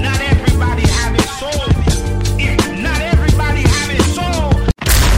[0.00, 1.72] Not everybody have it sold.
[2.40, 4.54] If not everybody have it sold.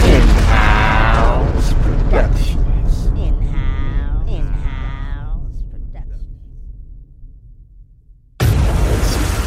[0.05, 3.07] In-house productions.
[3.07, 4.29] In-house.
[4.29, 6.27] In-house production.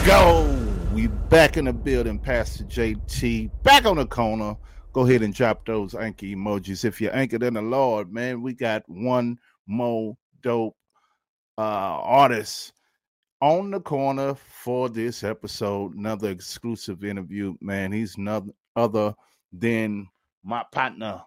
[0.05, 0.51] Go.
[0.93, 3.49] We back in the building, Pastor JT.
[3.63, 4.55] Back on the corner.
[4.95, 6.85] Go ahead and drop those anchor emojis.
[6.85, 10.73] If you're anchored in the Lord, man, we got one more dope
[11.57, 11.61] uh
[12.01, 12.71] artist
[13.41, 15.95] on the corner for this episode.
[15.95, 17.91] Another exclusive interview, man.
[17.91, 19.13] He's none other
[19.51, 20.07] than
[20.45, 21.21] my partner,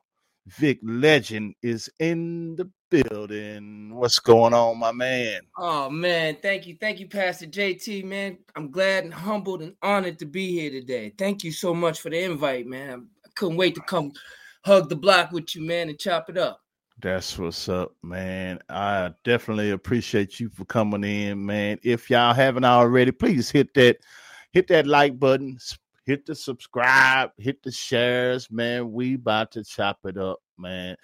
[0.47, 3.95] Vic Legend, is in the building.
[3.95, 5.43] What's going on, my man?
[5.59, 8.03] Oh man, thank you, thank you, Pastor JT.
[8.05, 11.13] Man, I'm glad and humbled and honored to be here today.
[11.19, 13.09] Thank you so much for the invite, man.
[13.39, 14.13] Couldn't wait to come
[14.65, 16.61] hug the block with you, man, and chop it up.
[17.01, 18.59] That's what's up, man.
[18.69, 21.79] I definitely appreciate you for coming in, man.
[21.85, 23.99] If y'all haven't already, please hit that
[24.51, 25.57] hit that like button,
[26.05, 28.91] hit the subscribe, hit the shares, man.
[28.91, 30.97] We about to chop it up, man.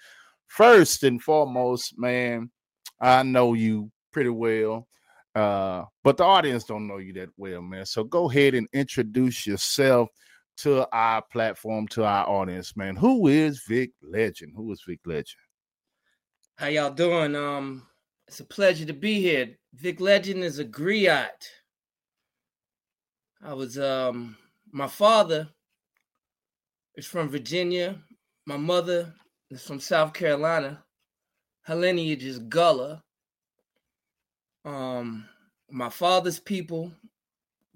[0.47, 2.51] First and foremost, man,
[2.99, 4.89] I know you pretty well.
[5.33, 7.85] Uh, but the audience don't know you that well, man.
[7.85, 10.09] So go ahead and introduce yourself
[10.57, 12.95] to our platform, to our audience, man.
[12.95, 14.53] Who is Vic Legend?
[14.55, 15.35] Who is Vic Legend?
[16.57, 17.35] How y'all doing?
[17.35, 17.85] Um,
[18.27, 19.57] it's a pleasure to be here.
[19.73, 21.27] Vic Legend is a griot.
[23.43, 24.37] I was um
[24.71, 25.47] my father
[26.95, 28.01] is from Virginia.
[28.45, 29.13] My mother
[29.49, 30.83] is from South Carolina.
[31.61, 33.03] Her lineage is Gullah.
[34.63, 35.25] Um,
[35.69, 36.91] my father's people,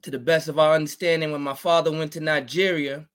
[0.03, 3.07] to the best of our understanding, when my father went to Nigeria,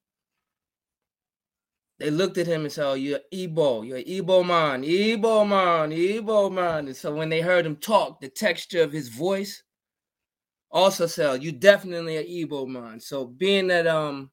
[1.99, 6.53] they looked at him and said, Oh, you're Igbo, you're Igbo man, Igbo man, Igbo
[6.53, 6.87] man.
[6.87, 9.62] And so when they heard him talk, the texture of his voice
[10.75, 12.99] also said, "Oh, You definitely an Igbo man.
[13.00, 14.31] So being that um,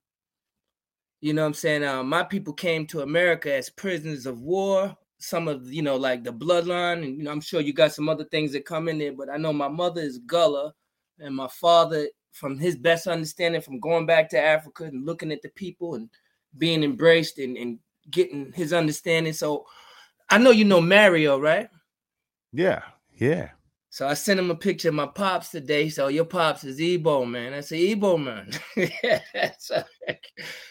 [1.22, 4.98] you know what I'm saying, uh, my people came to America as prisoners of war.
[5.20, 8.10] Some of you know, like the bloodline, and you know, I'm sure you got some
[8.10, 10.74] other things that come in there, but I know my mother is Gullah,
[11.20, 15.42] and my father, from his best understanding, from going back to Africa and looking at
[15.42, 16.10] the people and
[16.58, 19.34] being embraced and, and getting his understanding.
[19.34, 19.66] So
[20.30, 21.70] I know you know Mario, right?
[22.54, 22.82] Yeah,
[23.14, 23.50] yeah.
[23.90, 25.90] So I sent him a picture of my pops today.
[25.90, 27.54] So your pops is Ebo, man.
[27.54, 28.50] I said, Ebo, man.
[29.60, 29.84] so,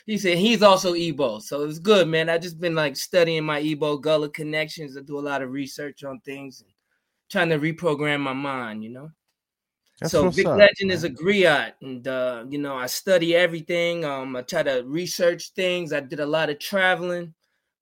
[0.07, 1.39] he said he's also Ebo.
[1.39, 2.31] So it's good, man.
[2.31, 4.97] I just been like studying my Ebo Gullah connections.
[4.97, 6.71] I do a lot of research on things and
[7.31, 9.11] trying to reprogram my mind, you know.
[10.01, 14.05] That's so Big up, Legend is a griot, and uh, you know, I study everything.
[14.05, 15.93] Um, I try to research things.
[15.93, 17.35] I did a lot of traveling.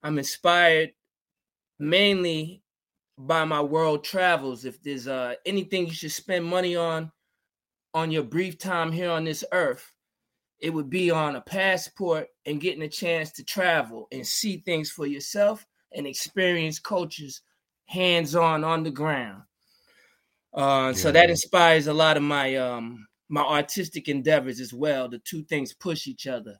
[0.03, 0.91] I'm inspired
[1.79, 2.61] mainly
[3.17, 4.65] by my world travels.
[4.65, 7.11] If there's uh anything you should spend money on
[7.93, 9.91] on your brief time here on this earth,
[10.59, 14.91] it would be on a passport and getting a chance to travel and see things
[14.91, 17.41] for yourself and experience cultures
[17.85, 19.41] hands-on on the ground.
[20.53, 25.07] Uh, so that inspires a lot of my um my artistic endeavors as well.
[25.07, 26.57] The two things push each other.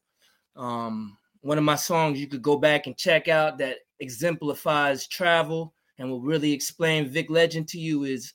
[0.56, 5.74] Um, one of my songs you could go back and check out that exemplifies travel
[5.98, 8.34] and will really explain Vic Legend to you is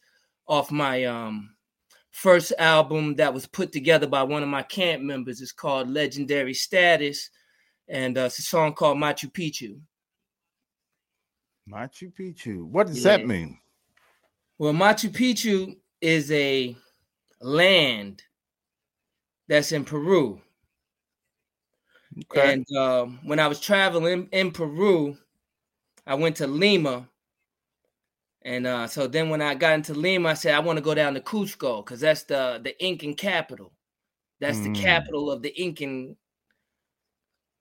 [0.48, 1.54] off my um
[2.10, 5.40] first album that was put together by one of my camp members.
[5.40, 7.30] It's called Legendary Status,
[7.88, 9.80] and uh, it's a song called Machu Picchu.
[11.68, 12.64] Machu Picchu.
[12.64, 13.18] What does Yeah.
[13.18, 13.58] that mean?
[14.58, 16.76] Well, Machu Picchu is a
[17.40, 18.24] land
[19.48, 20.40] that's in Peru.
[22.30, 22.52] Okay.
[22.52, 25.16] And um, when I was traveling in Peru,
[26.06, 27.08] I went to Lima.
[28.42, 30.94] And uh, so then when I got into Lima, I said, I want to go
[30.94, 33.72] down to Cusco because that's the, the Incan capital.
[34.40, 34.64] That's Mm.
[34.64, 36.16] the capital of the Incan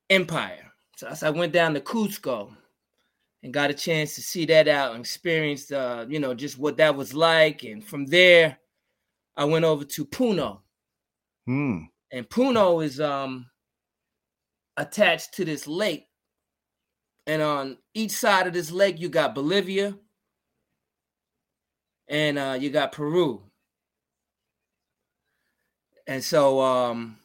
[0.09, 0.71] Empire.
[0.97, 2.55] So I- so I went down to Cusco
[3.43, 6.77] and got a chance to see that out and experience, uh, you know, just what
[6.77, 7.63] that was like.
[7.63, 8.57] And from there,
[9.35, 10.61] I went over to Puno
[11.45, 11.79] Hmm.
[12.11, 13.47] and Puno is um
[14.77, 16.07] attached to this lake.
[17.27, 19.97] And on each side of this lake, you got Bolivia
[22.07, 23.43] and uh, you got Peru.
[26.07, 27.17] And so um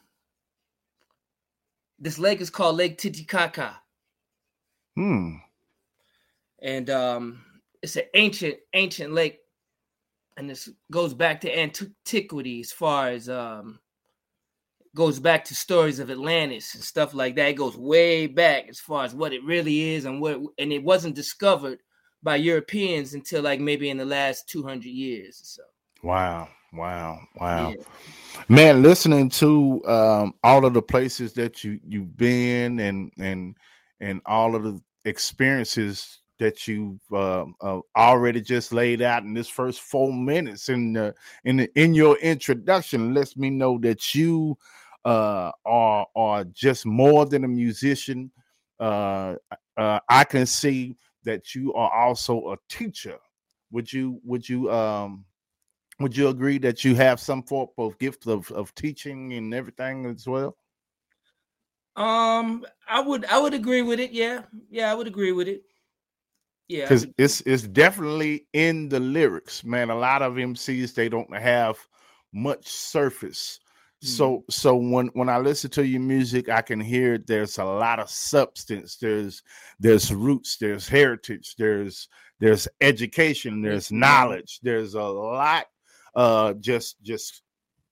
[1.97, 3.81] this lake is called Lake Titicaca.
[4.95, 5.35] Hmm.
[6.61, 7.45] And um
[7.81, 9.39] it's an ancient, ancient lake.
[10.37, 13.79] And this goes back to antiquity as far as um
[14.95, 17.49] goes back to stories of Atlantis and stuff like that.
[17.49, 20.83] It goes way back as far as what it really is and what and it
[20.83, 21.79] wasn't discovered
[22.21, 25.63] by Europeans until like maybe in the last 200 years or so.
[26.03, 26.49] Wow.
[26.73, 27.19] Wow.
[27.39, 27.69] Wow.
[27.69, 27.83] Yeah.
[28.47, 33.55] Man, listening to um all of the places that you you've been and and
[33.99, 39.49] and all of the experiences that you've uh, uh, already just laid out in this
[39.49, 41.13] first four minutes in the,
[41.43, 44.57] in the, in your introduction lets me know that you
[45.05, 48.31] uh, are are just more than a musician.
[48.79, 49.35] Uh,
[49.77, 53.17] uh, I can see that you are also a teacher.
[53.71, 55.25] Would you would you um
[55.99, 60.05] would you agree that you have some form of gift of, of teaching and everything
[60.05, 60.55] as well?
[61.95, 64.11] Um, I would I would agree with it.
[64.11, 65.63] Yeah, yeah, I would agree with it.
[66.69, 69.89] Yeah, because it's it's definitely in the lyrics, man.
[69.89, 71.77] A lot of MCs they don't have
[72.31, 73.59] much surface.
[74.01, 77.99] So so when when I listen to your music, I can hear there's a lot
[77.99, 78.95] of substance.
[78.95, 79.41] There's
[79.79, 82.07] there's roots, there's heritage, there's
[82.39, 85.65] there's education, there's knowledge, there's a lot
[86.15, 87.41] uh just just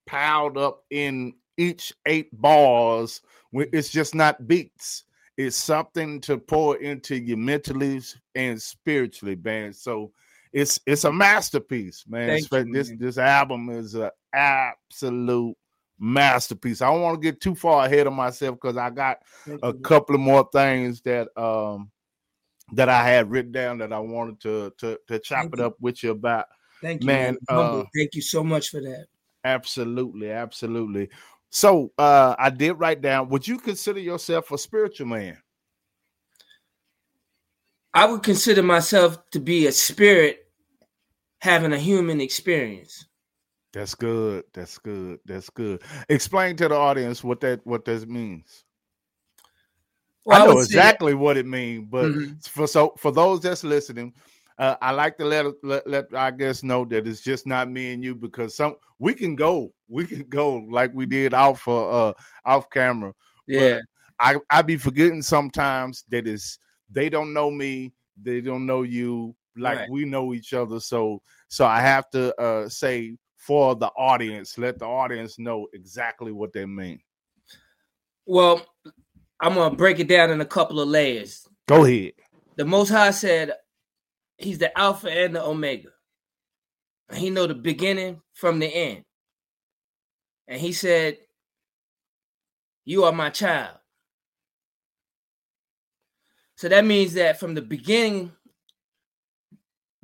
[0.05, 3.21] piled up in each eight bars.
[3.51, 5.03] It's just not beats
[5.37, 8.01] it's something to pour into you mentally
[8.35, 9.71] and spiritually, man.
[9.71, 10.11] So
[10.51, 12.39] it's it's a masterpiece, man.
[12.39, 12.97] You, this man.
[12.99, 15.55] this album is an absolute
[15.99, 16.81] masterpiece.
[16.81, 19.73] I don't want to get too far ahead of myself because I got Thank a
[19.73, 19.79] you.
[19.79, 21.91] couple of more things that um
[22.73, 25.65] that I had written down that I wanted to to to chop Thank it you.
[25.65, 26.47] up with you about.
[26.81, 27.59] Thank you, man, man.
[27.59, 29.07] Uh, Thank you so much for that.
[29.43, 31.09] Absolutely, absolutely.
[31.49, 35.37] So uh I did write down, would you consider yourself a spiritual man?
[37.93, 40.47] I would consider myself to be a spirit
[41.39, 43.05] having a human experience.
[43.73, 44.43] That's good.
[44.53, 45.19] That's good.
[45.25, 45.81] That's good.
[46.09, 48.63] Explain to the audience what that what that means.
[50.25, 52.47] Well, I know say exactly what it means, but Mhm.
[52.47, 54.13] for so for those that's listening,
[54.59, 57.93] uh, I like to let, let let I guess know that it's just not me
[57.93, 62.07] and you because some we can go, we can go like we did off uh,
[62.09, 62.13] uh
[62.45, 63.13] off camera.
[63.47, 63.79] yeah,
[64.19, 66.57] I I be forgetting sometimes that is
[66.89, 69.89] they don't know me, they don't know you like Right.
[69.89, 70.79] we know each other.
[70.79, 76.31] So so I have to uh say for the audience, let the audience know exactly
[76.31, 76.99] what they mean.
[78.25, 78.65] Well,
[79.39, 81.47] I'm gonna break it down in a couple of layers.
[81.67, 82.13] Go ahead.
[82.55, 83.53] The Most High said
[84.37, 85.89] He's the Alpha and the Omega.
[87.13, 89.03] He know the beginning from the end.
[90.47, 91.17] And He said,
[92.85, 93.77] "You are my child."
[96.55, 98.31] So that means that from the beginning,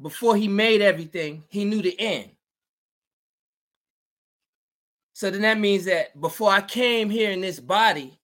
[0.01, 2.31] before He made everything, He knew the end.
[5.13, 8.19] So then that means that before I came here in this body,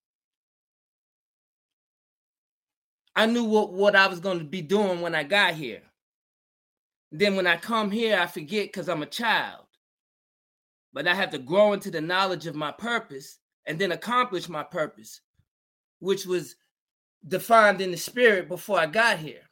[3.14, 5.82] I knew what, what I was going to be doing when I got here.
[7.12, 9.64] Then when I come here, I forget because I'm a child.
[10.92, 14.62] But I have to grow into the knowledge of my purpose and then accomplish my
[14.62, 15.20] purpose,
[16.00, 16.56] which was
[17.26, 19.42] defined in the spirit before I got here.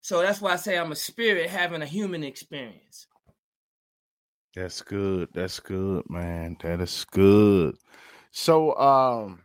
[0.00, 3.06] So that's why I say I'm a spirit having a human experience.
[4.54, 5.28] That's good.
[5.34, 6.56] That's good, man.
[6.62, 7.76] That is good.
[8.30, 9.42] So um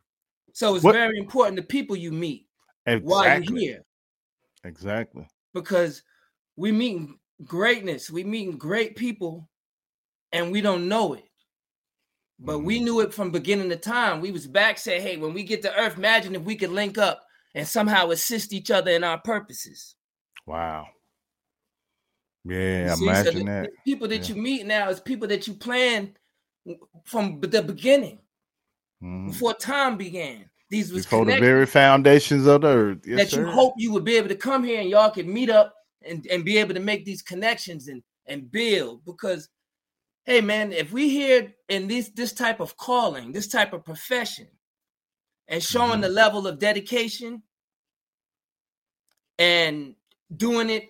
[0.53, 2.47] So it's What- very important the people you meet
[2.85, 3.45] while exactly.
[3.47, 3.85] you're here.
[4.63, 5.27] Exactly.
[5.53, 6.03] because
[6.55, 9.49] we meeting greatness, we meeting great people,
[10.31, 11.25] and we don't know it.
[12.39, 12.83] But we Mhm.
[12.83, 14.19] knew it from beginning to time.
[14.21, 16.97] We was back said, hey, when we get to Earth, imagine if we could link
[16.97, 19.95] up and somehow assist each other in our purposes.
[20.47, 20.87] Wow.
[22.43, 23.05] Yeah, see?
[23.05, 23.69] So imagine the- that.
[23.85, 24.35] people that Yeah.
[24.35, 26.17] you meet now is people that you planned
[27.05, 28.19] from the beginning,
[29.03, 29.27] Mhm.
[29.27, 30.49] before time began.
[30.69, 32.99] These was Before the very foundations of the earth.
[33.05, 35.49] Yes, that you hope you would be able to come here and y'all could meet
[35.49, 39.49] up and, and be able to make these connections and and build because
[40.25, 44.47] hey man if we here in this this type of calling this type of profession
[45.47, 46.01] and showing Mm-hmm.
[46.01, 47.41] the level of dedication
[49.39, 49.95] and
[50.35, 50.89] doing it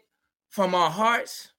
[0.50, 1.52] from our hearts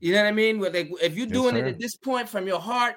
[0.00, 0.62] you know what i mean
[1.02, 2.96] if you're Yes, doing it at this point from your heart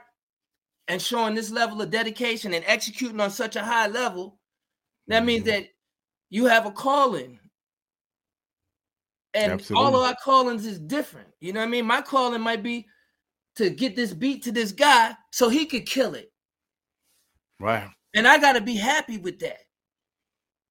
[0.87, 4.39] and showing this level of dedication and executing on such a high level
[5.07, 5.45] that means Mhm.
[5.45, 5.67] that
[6.29, 7.40] you have a calling.
[9.33, 11.29] And all of our callings is different.
[11.39, 11.85] You know what I mean?
[11.85, 12.87] My calling might be
[13.55, 16.31] to get this beat to this guy so he could kill it.
[17.59, 17.89] Right.
[18.13, 19.59] And I got to be happy with that.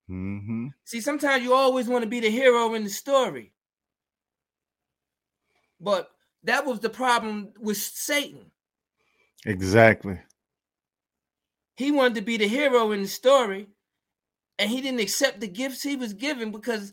[0.09, 3.53] hmm See, sometimes you always want to be the hero in the story.
[5.81, 6.11] But
[6.45, 8.51] that was the problem with Satan.
[9.47, 10.19] Exactly.
[11.77, 13.69] he wanted to be the hero in the story,
[14.59, 16.93] and he didn't accept the gifts he was given because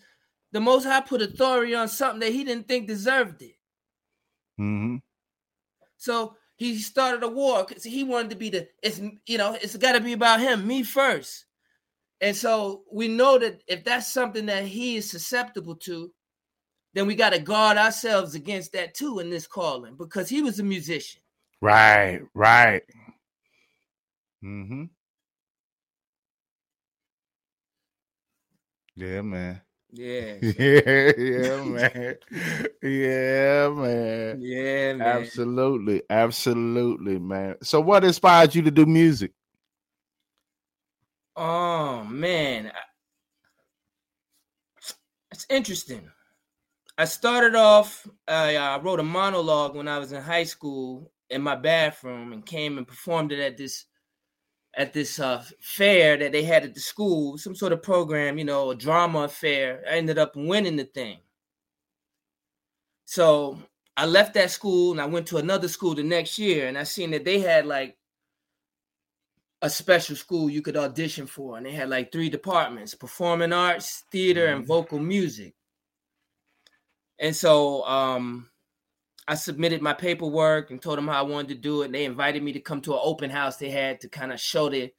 [0.51, 3.55] the Most High put authority on something that he didn't think deserved it.
[4.59, 4.97] Mm-hmm.
[5.97, 8.67] So he started a war because he wanted to be the.
[8.81, 11.45] It's you know it's got to be about him, me first.
[12.19, 16.11] And so we know that if that's something that he is susceptible to,
[16.93, 20.59] then we got to guard ourselves against that too in this calling because he was
[20.59, 21.21] a musician.
[21.61, 22.81] Right, right.
[24.43, 24.85] Mm-hmm.
[28.95, 29.61] Yeah, man.
[29.91, 30.36] Yeah.
[30.41, 32.15] Yeah, yeah, man.
[32.84, 34.39] Yeah, man.
[34.41, 35.01] Yeah, man.
[35.01, 37.56] Absolutely, absolutely, man.
[37.63, 39.32] So, what inspired you to do music?
[41.36, 42.72] Oh man,
[45.32, 46.10] it's interesting.
[46.98, 48.08] I started off.
[48.27, 52.77] I wrote a monologue when I was in high school in my bathroom, and came
[52.77, 53.87] and performed it at this
[54.77, 58.46] at this uh, fair that they had at the school, some sort of program, you
[58.46, 59.84] know, a drama affair.
[59.89, 61.17] I ended up winning the thing.
[63.05, 63.60] So
[63.98, 66.84] I left that school and I went to another school the next year, and I
[66.84, 67.98] seen that they had like
[69.63, 74.03] a special school you could audition for, and they had like three departments: performing arts,
[74.12, 74.67] theater, and Mhm.
[74.67, 75.55] vocal music.
[77.19, 78.50] And so um,
[79.27, 81.86] I submitted my paperwork and told them how I wanted to do it.
[81.86, 84.39] And they invited me to come to an open house they had to kind of
[84.39, 84.91] show the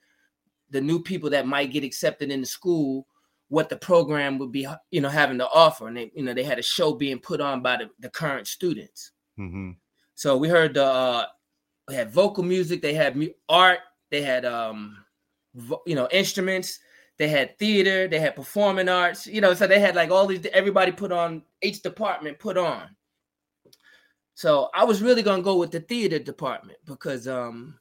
[0.70, 3.06] the new people that might get accepted in the school
[3.48, 5.88] what the program would be, you know, having to offer.
[5.88, 8.46] And they, you know, they had a show being put on by the, the current
[8.46, 9.12] students.
[9.38, 9.70] Mm-hmm.
[10.14, 11.26] So we heard the uh,
[11.88, 13.80] we had vocal music, they had mu- art,
[14.10, 14.98] they had um,
[15.54, 16.80] vo- you know, instruments,
[17.16, 20.44] they had theater, they had performing arts, you know, so they had like all these.
[20.52, 22.94] Everybody put on each department put on.
[24.38, 27.76] So I was really gonna go with the theater department because um,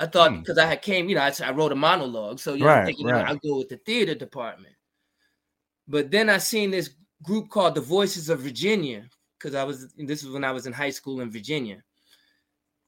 [0.00, 0.42] I thought Hmm.
[0.42, 2.80] because I had came, you know, I, I wrote a monologue, so you know, I'm
[2.80, 3.24] Right, thinking right.
[3.24, 4.74] I'll go with the theater department.
[5.86, 6.90] But then I seen this
[7.22, 9.08] group called the Voices of Virginia
[9.38, 11.84] because I was this was when I was in high school in Virginia.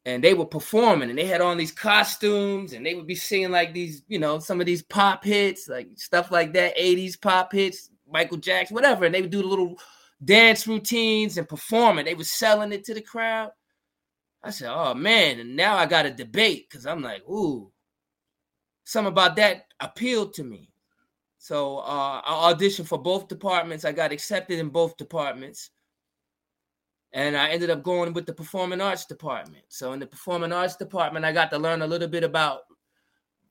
[0.05, 3.53] And they were performing and they had on these costumes and they would be singing
[3.53, 7.53] like these, you know, some of these pop hits, like stuff like that, 80s pop
[7.53, 9.05] hits, Michael Jackson, whatever.
[9.05, 9.79] And they would do the little
[10.25, 12.05] dance routines and performing.
[12.05, 13.51] They were selling it to the crowd.
[14.43, 17.71] I said, oh man, and now I got a debate because I'm like, ooh,
[18.85, 20.69] something about that appealed to me.
[21.39, 23.85] So uh, I auditioned for both departments.
[23.85, 25.71] I got accepted in both departments.
[27.13, 29.65] And I ended up going with the performing arts department.
[29.69, 32.61] So in the performing arts department, I got to learn a little bit about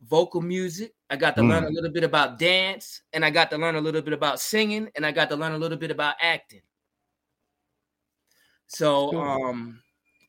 [0.01, 0.93] vocal music.
[1.09, 3.81] I got to learn a little bit about dance, and I got to learn a
[3.81, 6.61] little bit about singing, and I got to learn a little bit about acting.
[8.67, 9.81] So um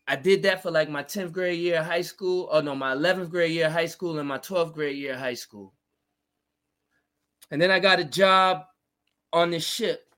[0.08, 2.48] I did that for like my 10th grade year of high school.
[2.50, 5.20] Oh no, my 11th grade year of high school and my 12th grade year of
[5.20, 5.72] high school.
[7.50, 8.64] And then I got a job
[9.32, 10.12] on this ship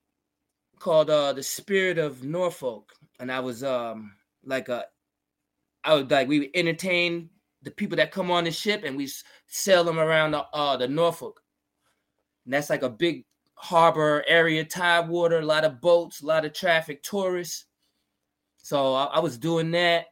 [0.79, 2.93] called uh the Spirit of Norfolk.
[3.21, 4.87] And I was um like a
[5.85, 7.29] I was like we would entertain
[7.65, 9.11] the people that come on the ship and we
[9.47, 11.41] sail them around the uh the Norfolk.
[12.45, 16.45] And that's like a big harbor area, tide water, a lot of boats, a lot
[16.45, 17.67] of traffic, tourists.
[18.59, 20.07] So I, I was doing that,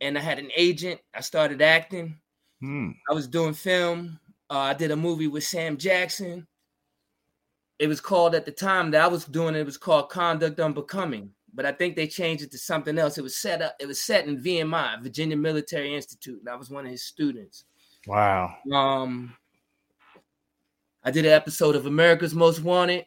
[0.00, 1.00] and I had an agent.
[1.14, 2.18] I started acting.
[2.60, 2.90] Hmm.
[3.08, 4.18] I was doing film.
[4.48, 6.46] Uh, I did a movie with Sam Jackson.
[7.78, 10.60] It was called at the time that I was doing it, it was called Conduct
[10.60, 11.30] Unbecoming.
[11.52, 13.18] But I think they changed it to something else.
[13.18, 16.40] It was set up, it was set in VMI, Virginia Military Institute.
[16.40, 17.64] And I was one of his students.
[18.06, 18.54] Wow.
[18.72, 19.36] Um
[21.02, 23.06] I did an episode of America's Most Wanted.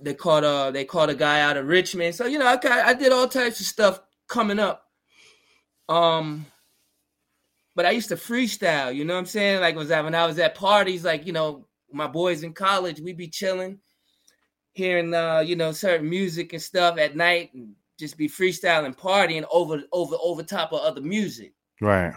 [0.00, 2.14] They caught a they caught a guy out of Richmond.
[2.14, 4.88] So you know, I I did all types of stuff coming up.
[5.88, 6.46] Um
[7.74, 9.60] but I used to freestyle, you know what I'm saying?
[9.60, 13.00] Like was that when I was at parties, like you know, my boys in college,
[13.00, 13.78] we'd be chilling,
[14.76, 19.44] hearing uh, you know, certain music and stuff at night and just be freestyling, partying
[19.50, 21.52] over over over top of other music.
[21.80, 22.14] Right.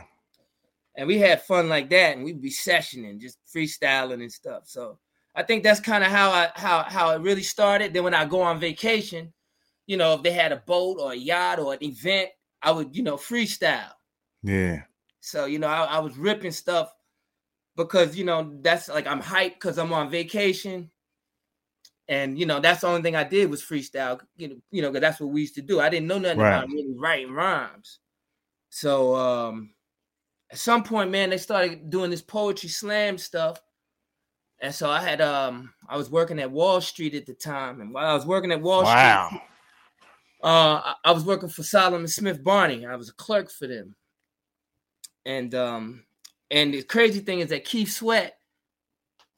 [0.96, 4.64] and we had fun like that and we'd be sessioning just freestyling and stuff.
[4.68, 5.00] So
[5.36, 7.94] i think that's kind of how i how how it really started.
[7.94, 9.32] Then when i go on vacation
[9.86, 12.30] you know if they had a boat or a yacht or an event
[12.62, 13.92] i would you know freestyle.
[14.44, 14.84] Yeah.
[15.20, 16.94] so you know i, I was ripping stuff
[17.76, 20.90] because you know that's like i'm hyped because i'm on vacation
[22.10, 24.92] and you know that's the only thing i did was freestyle you know you know
[24.92, 26.58] 'cause that's what we used to do i didn't know nothing Right.
[26.58, 28.00] about really writing rhymes
[28.70, 29.74] so um
[30.52, 33.62] at some point, man, they started doing this poetry slam stuff.
[34.62, 37.82] And so I had um I was working at Wall Street at the time.
[37.82, 39.42] And while I was working at Wall Street,
[40.44, 42.84] uh I, I was working for Salomon Smith Barney.
[42.88, 43.96] I was a clerk for them.
[45.28, 46.04] And um
[46.50, 48.39] And the crazy thing is that Keith Sweat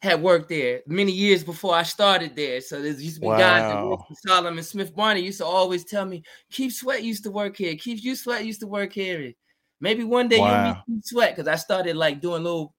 [0.01, 2.59] had worked there many years before I started there.
[2.61, 5.85] So there's used to be guys that worked for Salomon Smith Barney used to always
[5.85, 7.75] tell me, Keith Sweat used to work here.
[7.75, 9.31] Keith you Sweat used to work here.
[9.79, 12.73] Maybe one day you'll meet Keith Sweat because I started like doing little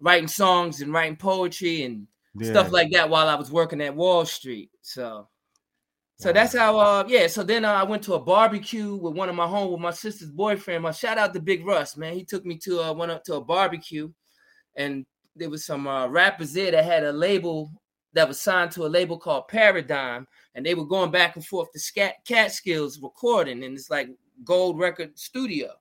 [0.00, 2.50] writing songs and writing poetry and Yeah.
[2.50, 4.70] stuff like that while I was working at Wall Street.
[4.82, 5.28] So
[6.16, 9.30] so that's how uh yeah, so then uh, I went to a barbecue with one
[9.30, 10.82] of my home with my sister's boyfriend.
[10.82, 12.12] My shout out to Big Russ, man.
[12.12, 14.12] He took me to uh went up to a barbecue
[14.76, 17.72] and there was some uh, rappers there that had a label
[18.12, 21.70] that was signed to a label called Paradigm, and they were going back and forth
[21.72, 24.08] to Scat Catskills recording and it's like
[24.44, 25.72] gold record studio.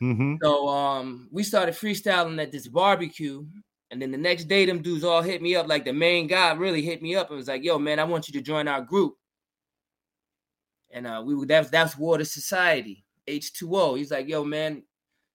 [0.00, 3.46] hmm So um, we started freestyling at this barbecue,
[3.90, 5.68] and then the next day, them dudes all hit me up.
[5.68, 8.28] Like the main guy really hit me up and was like, "Yo, man, I want
[8.28, 9.16] you to join our group."
[10.90, 13.94] And uh, we were that's that's Water Society H two O.
[13.94, 14.84] He's like, "Yo, man,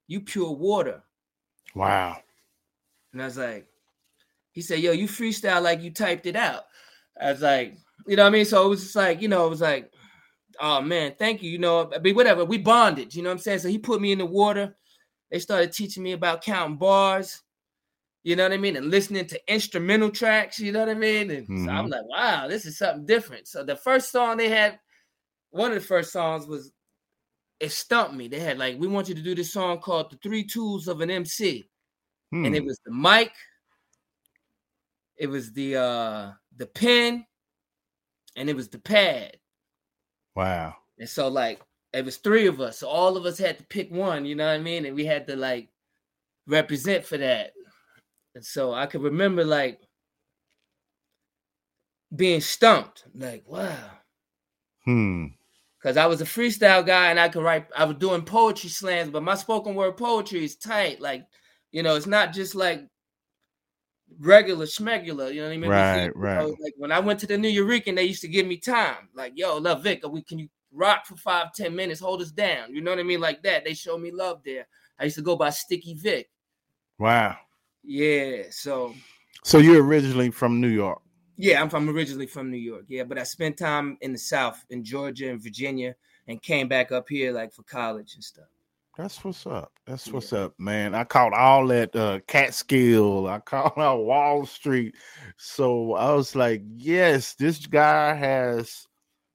[0.08, 1.04] you pure water."
[1.76, 2.24] Wow.
[3.16, 3.66] And I was like,
[4.52, 6.64] he said, Yo, you freestyle like you typed it out.
[7.20, 8.44] I was like, you know what I mean?
[8.44, 9.90] So it was just like, you know, it was like,
[10.60, 11.50] oh man, thank you.
[11.50, 12.44] You know, I mean, whatever.
[12.44, 13.60] We bonded, you know what I'm saying?
[13.60, 14.76] So he put me in the water.
[15.32, 17.42] They started teaching me about counting bars,
[18.24, 18.76] you know what I mean?
[18.76, 21.32] And listening to instrumental tracks, you know what I mean?
[21.32, 21.92] And so I'm Mhm.
[21.92, 23.48] like, wow, this is something different.
[23.48, 24.78] So the first song they had,
[25.52, 26.74] one of the first songs was
[27.62, 28.28] it stumped me.
[28.28, 31.00] They had like, we want you to do this song called The Three Tools of
[31.00, 31.70] an MC
[32.32, 32.46] Hmm.
[32.46, 33.32] and it was the mic
[35.18, 37.26] it was the uh the pen
[38.36, 39.38] and it was the pad
[40.36, 40.76] wow.
[41.00, 41.62] and so like
[41.94, 44.46] it was three of us so all of us had to pick one you know
[44.46, 45.70] what i mean and we had to like
[46.48, 47.52] represent for that
[48.34, 49.80] and so i could remember like
[52.16, 53.92] being stumped like wow
[54.86, 55.26] Hmm.
[55.82, 57.68] because I was a freestyle guy and I could write.
[57.76, 61.02] I was doing poetry slams, but my spoken word poetry is tight.
[61.02, 61.26] Like,
[61.76, 62.88] you know, it's not just like
[64.18, 65.34] regular schmegular.
[65.34, 65.70] You know what I mean?
[65.70, 66.46] Right, You know, right.
[66.62, 69.10] Like when I went to the Nuyorican, they used to give me time.
[69.14, 72.74] Like, yo, love Vic, we can you rock for five, ten minutes, hold us down.
[72.74, 73.20] You know what I mean?
[73.20, 73.66] Like that.
[73.66, 74.68] They showed me love there.
[74.98, 76.30] I used to go by Sticky Vic.
[76.98, 77.36] Wow.
[77.84, 78.44] Yeah.
[78.52, 78.96] So
[79.44, 81.02] So you're originally from New York.
[81.36, 82.86] yeah, I'm from originally from New York.
[82.88, 85.94] Yeah, but I spent time in the South, in Georgia and Virginia,
[86.30, 88.48] and came back up here like for college and stuff.
[88.98, 89.74] That's what's up.
[89.86, 90.96] That's what's up, man.
[90.96, 93.28] I caught all that uh Catskill.
[93.28, 94.96] I caught out Wall Street.
[95.38, 98.88] So I was like, yes, this guy has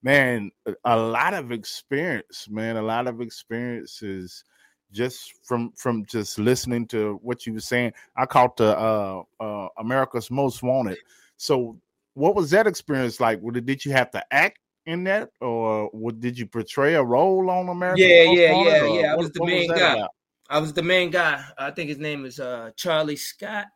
[0.03, 2.77] man a- a lot of experience, man.
[2.77, 4.45] A lot of experiences
[4.93, 7.93] just from from just listening to what you were saying.
[8.17, 10.99] I caught the uh uh America's Most Wanted.
[11.37, 11.79] So
[12.15, 13.41] what was that experience like?
[13.65, 14.59] Did you have to act
[14.91, 18.09] in that, or what, did you portray a role on American?
[18.09, 19.13] Yeah, yeah, yeah, yeah.
[19.13, 19.95] I was the main guy.
[19.95, 20.11] About?
[20.49, 21.45] I was the main guy.
[21.57, 23.67] I think his name is uh Charlie Scott,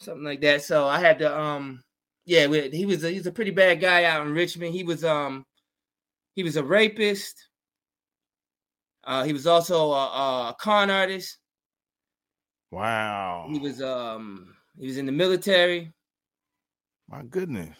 [0.00, 0.62] something like that.
[0.62, 1.82] So I had to um
[2.24, 4.74] yeah, he was a, he's a pretty bad guy out in Richmond.
[4.74, 5.44] He was um
[6.34, 7.48] he was a rapist.
[9.04, 11.38] Uh, he was also a, a con artist.
[12.72, 15.92] Wow, He was um he was in the military.
[17.08, 17.76] my goodness.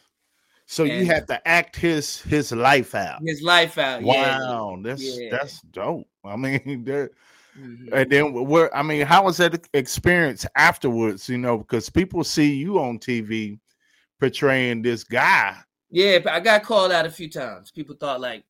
[0.67, 3.21] So you And- had to act his his life out.
[3.25, 4.03] His life out.
[4.05, 4.39] Yeah.
[4.39, 5.31] Wow, that's yeah.
[5.31, 6.07] that's dope.
[6.25, 7.11] I mean, there.
[7.59, 7.91] Mhm.
[7.93, 11.29] And then where I mean, how was that experience afterwards?
[11.29, 13.59] You know, because people see you on TV
[14.21, 15.57] portraying this guy.
[15.91, 17.71] Yeah, I got called out a few times.
[17.71, 18.45] People thought like,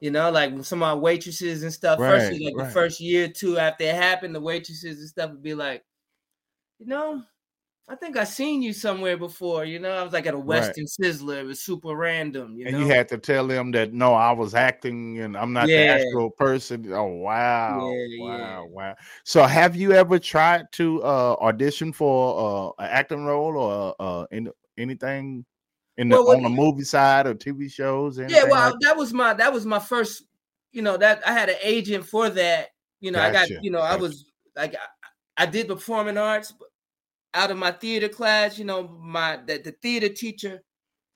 [0.00, 1.98] you know, like some of my waitresses and stuff.
[1.98, 2.66] first, Right, like right.
[2.66, 5.84] the first year or two after it happened, the waitresses and stuff would be like,
[6.78, 7.22] you know,
[7.88, 9.64] I think I seen you somewhere before.
[9.64, 11.38] You know, I was like at a Western Sizzler.
[11.38, 12.56] It was super random.
[12.56, 15.52] You and know, you had to tell them that no, I was acting and I'm
[15.52, 15.76] not Yeah.
[15.76, 16.92] the actual person.
[16.92, 18.68] Oh wow, Yeah, wow, yeah.
[18.68, 18.94] wow.
[19.22, 24.26] So have you ever tried to uh audition for uh, an acting role or uh
[24.32, 25.44] in, anything
[25.96, 28.18] in the Well, on the movie side or TV shows?
[28.18, 28.44] Yeah.
[28.44, 30.24] Well, like- that was my that was my first.
[30.72, 32.70] You know that I had an agent for that.
[33.00, 36.68] You know, I got you know I was like I, I did performing arts but
[37.36, 38.58] out of my theater class.
[38.58, 40.62] You know, my that the theater teacher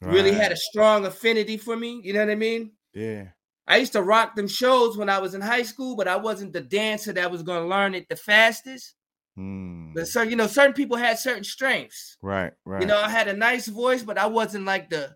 [0.01, 2.01] really had a strong affinity for me.
[2.05, 2.73] You know what I mean?
[2.95, 3.25] yeah.
[3.67, 6.53] I used to rock them shows when I was in high school, but I wasn't
[6.53, 8.97] the dancer that was going to learn it the fastest.
[9.37, 9.93] Hmm.
[9.95, 12.17] But so you know, certain people had certain strengths.
[12.21, 12.81] Right, right.
[12.81, 15.15] You know, I had a nice voice, but I wasn't like the,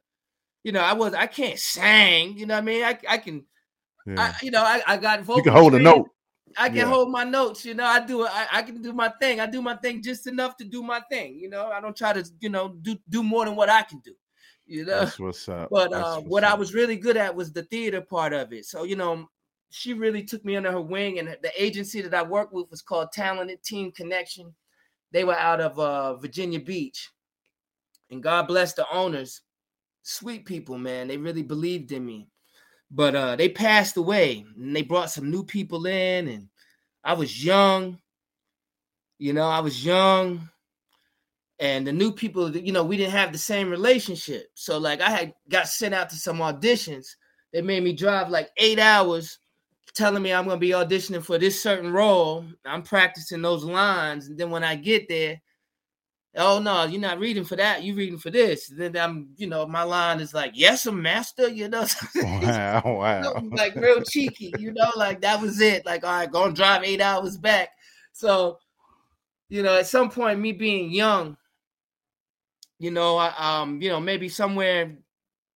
[0.63, 2.39] you know, I was I can't sing.
[2.39, 2.85] You know what I mean?
[2.85, 3.45] I I can,
[4.07, 4.21] yeah.
[4.21, 5.39] I you know, I, I got vocal.
[5.39, 6.09] you can hold a note.
[6.57, 6.87] I can Yeah.
[6.87, 7.65] hold my notes.
[7.65, 8.27] You know, I do.
[8.27, 9.41] I, I can do my thing.
[9.41, 11.39] I do my thing just enough to do my thing.
[11.39, 14.01] You know, I don't try to you know do do more than what I can
[14.01, 14.15] do.
[14.67, 15.01] You know.
[15.01, 15.69] That's what's up.
[15.71, 18.67] But uh, what's what I was really good at was the theater part of it.
[18.67, 19.29] So you know,
[19.71, 22.83] she really took me under her wing, and the agency that I worked with was
[22.83, 24.55] called Talented Team Connection.
[25.11, 27.11] They were out of uh, Virginia Beach,
[28.11, 29.41] and God bless the owners,
[30.03, 31.09] sweet people, man.
[31.09, 32.29] They really believed in me,
[32.91, 36.49] but uh, they passed away, and they brought some new people in, and
[37.03, 37.99] I was young.
[39.19, 40.49] You know, I was young
[41.61, 45.11] and the new people you know we didn't have the same relationship so like i
[45.11, 47.07] had got sent out to some auditions
[47.53, 49.39] they made me drive like eight hours
[49.95, 54.39] telling me i'm to be auditioning for this certain role i'm practicing those lines and
[54.39, 55.41] then when i get there
[56.37, 59.67] oh no you're not reading for that you're reading for this then i'm you know
[59.67, 63.43] my line is like yes a master you know Wow, wow.
[63.53, 67.01] like real cheeky you know like that was it like all right gonna drive eight
[67.01, 67.71] hours back
[68.13, 68.59] so
[69.49, 71.37] you know at some point me being young
[72.79, 74.97] you know, I, um, you know, maybe somewhere,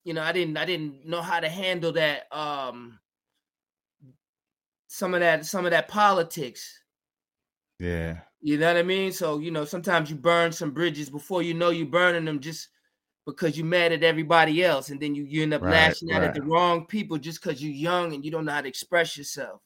[0.04, 3.00] you know, I didn't, I didn't know how to handle that, um,
[4.88, 6.84] some of that, some of that politics.
[7.80, 8.20] Yeah.
[8.48, 9.12] You know what I mean?
[9.12, 12.70] So, you know, sometimes you burn some bridges before you know you're burning them just
[13.26, 16.24] because you're mad at everybody else, and then you, you end up Right, lashing out
[16.24, 19.18] at the wrong people just because you're young and you don't know how to express
[19.18, 19.60] yourself.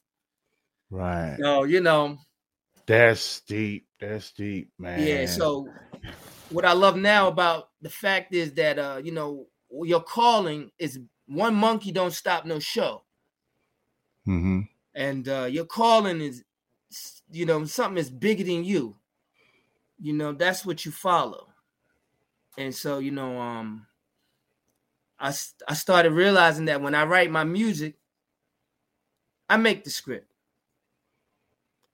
[0.90, 1.36] Right.
[1.40, 2.18] So, you know,
[2.86, 3.86] That's deep.
[4.00, 5.06] That's deep, man.
[5.06, 5.26] Yeah.
[5.26, 5.68] So
[6.50, 10.98] what I love now about the fact is that uh, you know, your calling is
[11.26, 13.04] one monkey don't stop no show.
[14.26, 14.62] Mm-hmm.
[14.96, 16.42] And uh your calling is
[17.32, 18.98] you know, something is bigger than you.
[19.98, 21.54] You know, that's what you follow.
[22.56, 23.86] And so, you know, um
[25.18, 25.28] I,
[25.68, 27.98] I started realizing that when I write my music,
[29.48, 30.32] I make the script.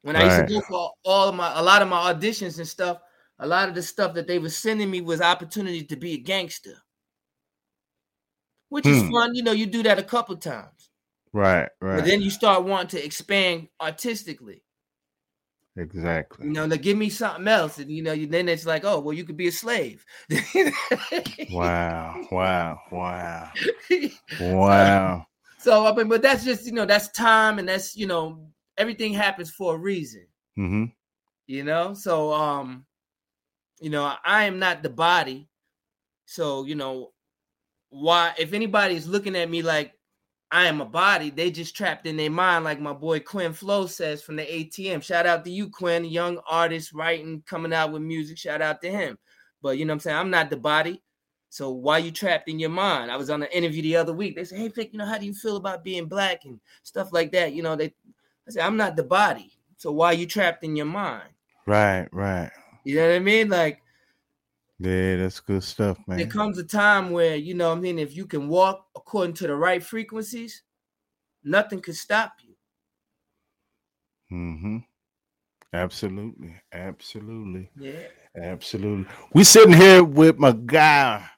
[0.02, 0.44] When I used Right.
[0.44, 3.00] to go for all of my a lot of my auditions and stuff,
[3.38, 6.18] a lot of the stuff that they were sending me was opportunity to be a
[6.18, 6.82] gangster.
[8.70, 9.12] Which is Hmm.
[9.12, 10.88] fun, you know, you do that a couple times.
[11.32, 11.70] Right.
[11.80, 11.90] Right.
[11.92, 14.64] But then you start wanting to expand artistically.
[15.78, 16.46] Exactly.
[16.46, 17.78] You know, to give me something else.
[17.78, 20.04] And you know, you then it's like, oh, well, you could be a slave.
[21.52, 22.26] Wow.
[22.30, 22.80] Wow.
[22.92, 23.50] Wow.
[24.40, 25.26] Wow.
[25.58, 29.12] so I mean, but that's just you know, that's time and that's you know, everything
[29.12, 30.26] happens for a reason.
[30.56, 30.84] hmm
[31.48, 32.84] you know so um
[33.80, 35.48] you know i am not the body
[36.26, 37.10] so you know
[37.90, 39.92] why if anybody's looking at me like
[40.50, 41.30] i am a body.
[41.30, 45.02] They just trapped in their mind like my boy quinn flow says from the atm
[45.02, 48.38] shout out to you quinn young artist writing coming out with music.
[48.38, 49.18] Shout out to him.
[49.62, 50.16] But you know what i'm saying?
[50.16, 51.02] I'm not the body.
[51.50, 53.10] So why you trapped in your mind?
[53.10, 54.36] I was on an interview the other week.
[54.36, 57.12] They said hey Vic, you know how do you feel about being black and stuff
[57.12, 57.52] like that?
[57.52, 57.92] You know they
[58.46, 59.52] i said i'm not the body.
[59.76, 61.28] So why you trapped in your mind?
[61.66, 62.08] Right.
[62.12, 62.50] Right.
[62.84, 63.48] you know what I mean?
[63.48, 63.82] Like
[64.80, 66.18] Yeah, that's good stuff, man.
[66.18, 69.34] there comes a time where, you know what I mean, if you can walk according
[69.34, 70.62] to the right frequencies,
[71.42, 72.54] nothing could stop you.
[74.32, 74.78] Mm-hmm.
[75.72, 76.54] Absolutely.
[76.72, 77.70] Absolutely.
[77.76, 78.06] Yeah.
[78.36, 79.06] Absolutely.
[79.34, 81.28] We sitting here with my guy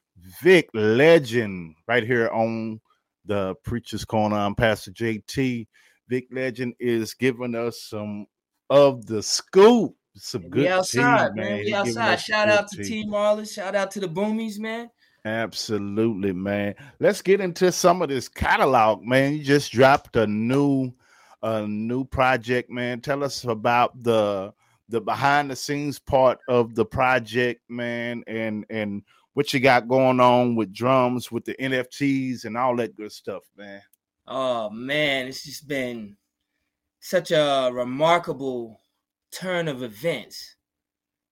[0.43, 2.81] Vic Legend right here on
[3.25, 4.37] the Preacher's Corner.
[4.37, 5.67] I'm Pastor JT.
[6.09, 8.27] Vic Legend is giving us some
[8.69, 9.95] of the scoop.
[10.17, 11.59] Some good outside, tea, man.
[11.59, 12.17] Giving outside.
[12.17, 12.83] Shout out to.
[12.83, 13.55] T Marlins.
[13.55, 14.91] Shout out to the Boomies, man.
[15.25, 16.75] Absolutely, man.
[16.99, 19.35] Let's get into some of this catalog, man.
[19.35, 20.93] You just dropped a new
[21.43, 23.01] a new project, man.
[23.01, 24.53] Tell us about the
[24.89, 29.03] the behind the scenes part of the project, man, and and
[29.35, 33.43] what you got going on with drums, with the NFTs and all that good stuff,
[33.57, 33.83] man.
[34.27, 36.17] Oh man, it's just been
[36.99, 38.80] such a remarkable
[39.33, 40.57] turn of events.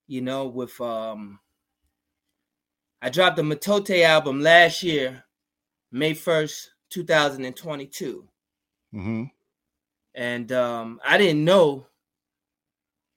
[0.07, 1.41] You know, with um
[3.01, 5.25] I dropped the Matote album last year,
[5.93, 8.29] May 1st, 2022.
[8.95, 9.25] Mm-hmm.
[10.15, 11.87] And um I didn't know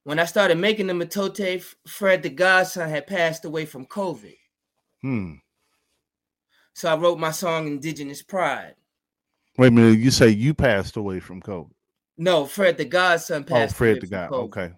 [0.04, 4.36] when I started making the Matote, Fred the Godson had passed away from COVID.
[5.02, 5.34] Hmm.
[6.74, 8.76] So I wrote my song Indigenous Pride.
[9.58, 10.00] Wait a minute.
[10.00, 11.72] You say you passed away from COVID?
[12.22, 14.32] No, Fred the Godson Oh, passed Oh, Fred the God.
[14.32, 14.72] Okay.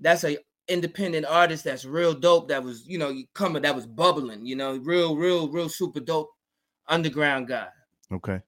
[0.00, 4.44] that's a independent artist that's real dope that was you know coming that was bubbling
[4.44, 6.28] you know real real real super dope
[6.88, 7.68] underground guy
[8.12, 8.40] Okay.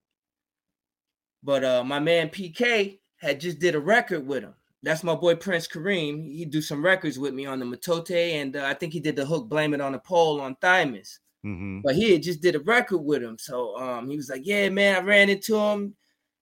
[1.42, 5.34] but uh my man pk had just did a record with him that's my boy
[5.34, 8.92] prince kareem he do some records with me on the matote and uh, i think
[8.92, 11.80] he did the hook blame it on the pole on thymus Mm-hmm.
[11.82, 14.68] but he had just did a record with him so um he was like yeah
[14.68, 15.94] man i ran into him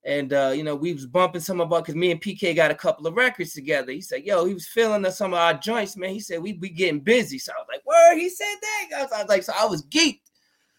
[0.09, 2.71] and uh, you know, we was bumping some of about because me and PK got
[2.71, 3.92] a couple of records together.
[3.92, 6.55] He said, "Yo, he was feeling us some of our joints, man." He said, "We
[6.55, 8.88] we getting busy." So I was like, "Word?" He said that.
[8.97, 10.23] I was, I was like, so I was geeked,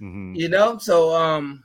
[0.01, 0.33] Mm-hmm.
[0.33, 0.79] you know.
[0.79, 1.63] So um,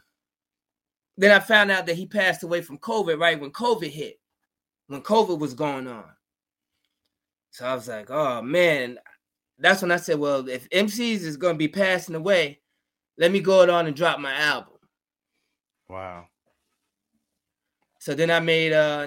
[1.16, 4.20] then I found out that he passed away from COVID right when COVID hit,
[4.88, 6.05] when COVID was going on.
[7.50, 8.98] So I was like, oh man,
[9.59, 12.61] that's when I said, well, if MCs is gonna be passing away,
[13.16, 14.74] let me go on and drop my album.
[15.88, 16.27] Wow.
[18.05, 19.07] So then I made uh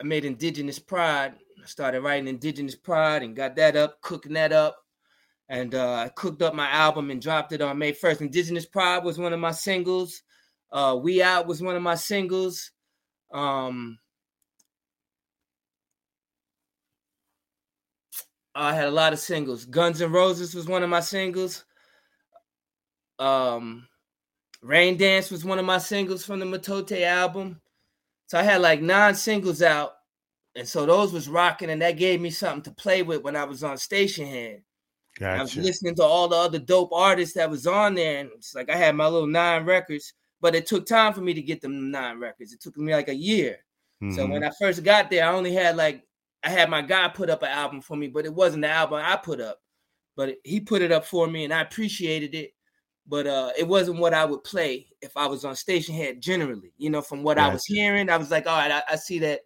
[0.00, 1.34] I made Indigenous Pride.
[1.60, 4.76] I started writing Indigenous Pride and got that up, cooking that up.
[5.48, 8.20] And uh, I cooked up my album and dropped it on May 1st.
[8.20, 10.22] Indigenous Pride was one of my singles.
[10.70, 12.70] Uh, we Out was one of my singles.
[13.32, 13.98] Um,
[18.54, 19.64] I had a lot of singles.
[19.64, 21.64] Guns and Roses was one of my singles.
[23.18, 23.88] Um,
[24.62, 27.60] Rain Dance was one of my singles from the Matote album.
[28.28, 29.94] So I had like nine singles out.
[30.56, 33.44] And so those was rocking, and that gave me something to play with when I
[33.44, 34.62] was on Stationhead.
[35.34, 38.54] I was listening to all the other dope artists that was on there, and it's
[38.54, 41.60] like I had my little nine records, but it took time for me to get
[41.60, 42.52] them nine records.
[42.52, 43.64] It took me like a year.
[44.08, 44.30] So Mhm.
[44.30, 46.06] when I first got there, I only had like
[46.42, 49.00] I had my guy put up an album for me, but it wasn't the album
[49.04, 49.60] I put up.
[50.16, 52.54] But he put it up for me, and I appreciated it.
[53.10, 56.72] But uh, it wasn't what I would play if I was on Stationhead generally.
[56.76, 59.18] You know, from what I was hearing, I was like, all right, I, I see
[59.20, 59.40] that.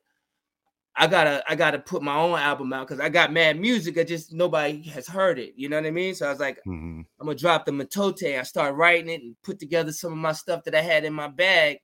[0.96, 3.96] I gotta, I gotta put my own album out because I got mad music.
[3.96, 5.55] I just nobody has heard it.
[5.57, 6.14] You know what I mean?
[6.14, 7.07] So I was like, Mhm.
[7.20, 8.38] I'm gonna drop the Matote.
[8.38, 11.14] I started writing it and put together some of my stuff that I had in
[11.14, 11.79] my bag.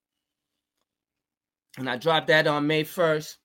[1.79, 3.37] And I dropped that on May 1st.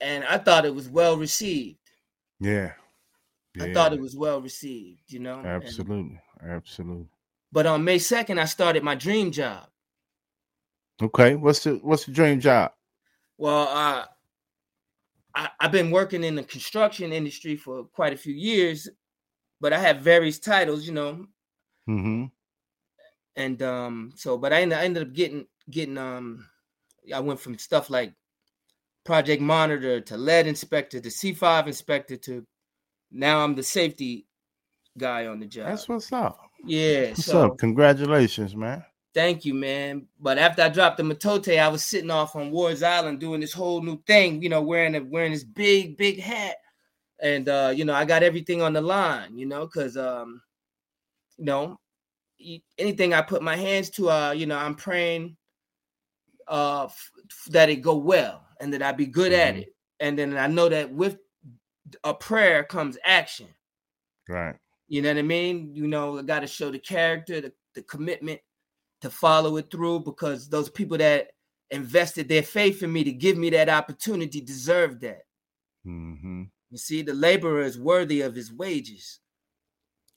[0.00, 1.78] And I thought it was well received.
[2.40, 2.72] Yeah.
[3.60, 5.40] I thought it was well received, you know.
[5.66, 5.72] And-
[6.46, 7.06] Absolutely.
[7.52, 9.68] But on May 2nd, I started my dream job.
[11.02, 11.34] Okay.
[11.34, 12.72] What's the what's the dream job?
[13.38, 14.04] Well, uh,
[15.34, 18.88] I, I've been working in the construction industry for quite a few years,
[19.60, 21.26] but I have various titles, you know,
[21.88, 22.26] Mm-hmm.
[23.34, 26.46] and um so but I ended, I ended up getting getting um
[27.12, 28.14] I went from stuff like
[29.04, 32.46] project monitor to lead inspector to C5 inspector to
[33.10, 34.26] now I'm the safety
[34.98, 35.66] guy on the job.
[35.66, 36.38] That's what's up.
[36.64, 37.08] yeah.
[37.10, 37.58] What's so up?
[37.58, 38.84] Congratulations, man.
[39.14, 40.06] thank you, man.
[40.20, 43.52] But after I dropped the Matote, I was sitting off on Ward's Island doing this
[43.52, 46.56] whole new thing, you know, wearing a wearing this big, big hat.
[47.20, 50.40] And uh, you know, I got everything on the line, you know, because um,
[51.38, 51.78] you know,
[52.78, 55.36] anything I put my hands to, uh, you know, I'm praying
[56.48, 57.10] uh f-
[57.50, 59.58] that it go well and that I be good at Mhm.
[59.62, 59.76] it.
[60.00, 61.18] And then I know that with
[62.02, 63.46] a prayer comes action.
[64.28, 64.56] Right.
[64.92, 65.70] You know what I mean?
[65.74, 68.42] You know, I got to show the character, the, the commitment
[69.00, 71.28] to follow it through because those people that
[71.70, 75.22] invested their faith in me to give me that opportunity deserve that.
[75.86, 76.42] Mm-hmm.
[76.70, 79.20] You see, the laborer is worthy of his wages.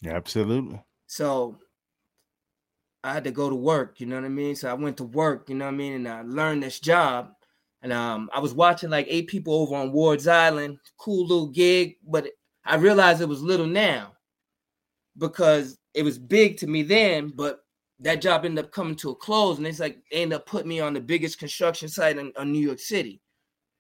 [0.06, 0.84] Absolutely.
[1.08, 1.58] So
[3.02, 4.58] I had to go to work, you know what I mean?
[4.58, 5.94] So I went to work, you know what I mean?
[5.94, 7.30] And I learned this job.
[7.82, 11.96] And um, I was watching like eight people over on Ward's Island, cool little gig,
[12.06, 12.28] but
[12.66, 14.14] I realized it was little now
[15.17, 17.60] because it was big to me then, but
[17.99, 19.58] that job ended up coming to a close.
[19.58, 22.51] And it's like they ended up putting me on the biggest construction site in, in
[22.51, 23.21] New York City.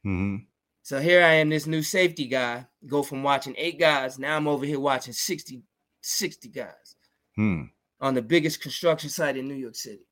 [0.05, 0.37] Mm-hmm.
[0.83, 4.47] So here I am, this new safety guy, go from watching eight guys, now I'm
[4.47, 5.63] over here watching 60,
[6.01, 6.95] 60 guys
[7.35, 7.63] Hmm.
[7.99, 10.05] on the biggest construction site in New York City.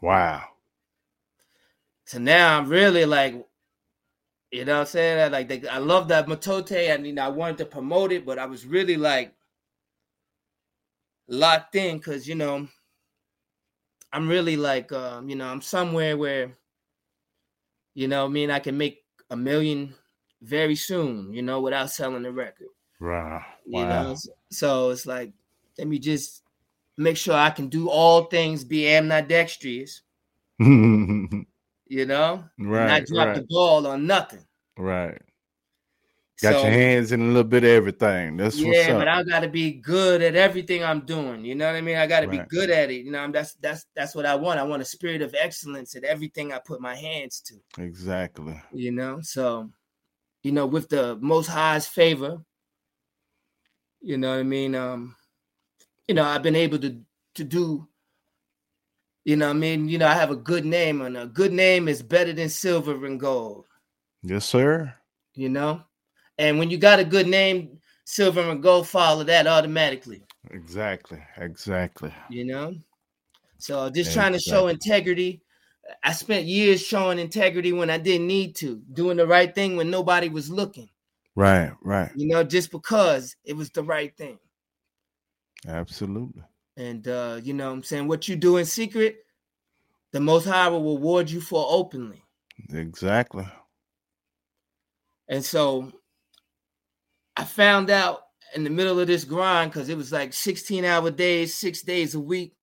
[0.00, 0.44] Wow.
[2.04, 3.34] So now I'm really like,
[4.50, 5.20] you know what I'm saying?
[5.20, 6.92] I like the, I love that Matote.
[6.92, 9.34] I mean, I wanted to promote it, but I was really like
[11.28, 12.68] locked in because you know,
[14.12, 16.56] I'm really like um, you know, I'm somewhere where
[17.94, 19.94] you know, I mean I can make a million
[20.40, 22.68] very soon, you know, without selling the record.
[23.00, 23.44] Wow.
[23.66, 23.86] You Wow.
[23.86, 24.16] know,
[24.50, 25.32] so it's like,
[25.78, 26.42] let me just
[26.98, 30.02] make sure I can do all things, be ambidextrous,
[30.58, 31.46] right.
[31.86, 33.06] you know, and not Right.
[33.06, 34.46] drop the ball on nothing.
[34.76, 35.22] Right.
[36.42, 38.36] Got So, your hands in a little bit of everything.
[38.36, 41.44] That's what's yeah, but I gotta be good at everything I'm doing.
[41.44, 41.96] You know what I mean?
[41.96, 42.48] I gotta Right.
[42.48, 43.04] be good at it.
[43.04, 44.58] You know, I'm, that's that's that's what I want.
[44.60, 47.82] I want a spirit of excellence at everything I put my hands to.
[47.82, 48.60] exactly.
[48.72, 49.70] You know, so
[50.42, 52.44] you know, with the most high's favor,
[54.00, 54.74] you know what I mean?
[54.74, 55.14] Um,
[56.08, 57.00] you know, I've been able to
[57.36, 57.88] to do,
[59.24, 61.52] you know, what I mean, you know, I have a good name, and a good
[61.52, 63.66] name is better than silver and gold,
[64.22, 64.94] Yes, sir.
[65.34, 65.82] you know.
[66.38, 71.22] And when you got a good name, silver and gold follow that automatically, Exactly.
[71.36, 72.12] Exactly.
[72.28, 72.74] you know.
[73.58, 75.40] So just trying to show integrity.
[76.02, 79.90] I spent years showing integrity when I didn't need to, doing the right thing when
[79.90, 80.88] nobody was looking.
[81.34, 81.72] Right.
[81.82, 82.10] Right.
[82.16, 84.38] you know, just because it was the right thing.
[85.66, 86.42] Absolutely.
[86.76, 89.24] And uh, you know what I'm saying what you do in secret,
[90.12, 92.22] the Most High will reward you for openly.
[92.72, 93.46] Exactly.
[95.28, 95.92] And so
[97.36, 98.20] I found out
[98.54, 102.14] in the middle of this grind because it was like 16 hour days, six days
[102.14, 102.54] a week,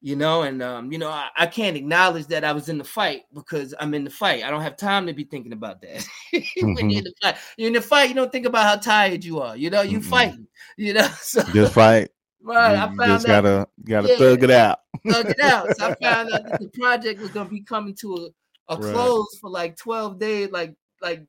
[0.00, 0.42] you know.
[0.42, 3.74] And, um, you know, I, I can't acknowledge that I was in the fight because
[3.78, 4.42] I'm in the fight.
[4.44, 6.06] I don't have time to be thinking about that.
[6.32, 9.24] when you're in the fight, you're in the fight, you don't think about how tired
[9.24, 10.04] you are, you know, you Mhm.
[10.04, 11.08] fighting, you know.
[11.22, 12.10] So, Just fight.
[12.42, 14.16] right, I found just out gotta gotta Yeah.
[14.18, 14.80] thug it out.
[15.06, 15.74] dug it out.
[15.76, 18.32] So I found out that the project was gonna be coming to
[18.68, 18.92] a, a Right.
[18.92, 21.24] close for like 12 days, like like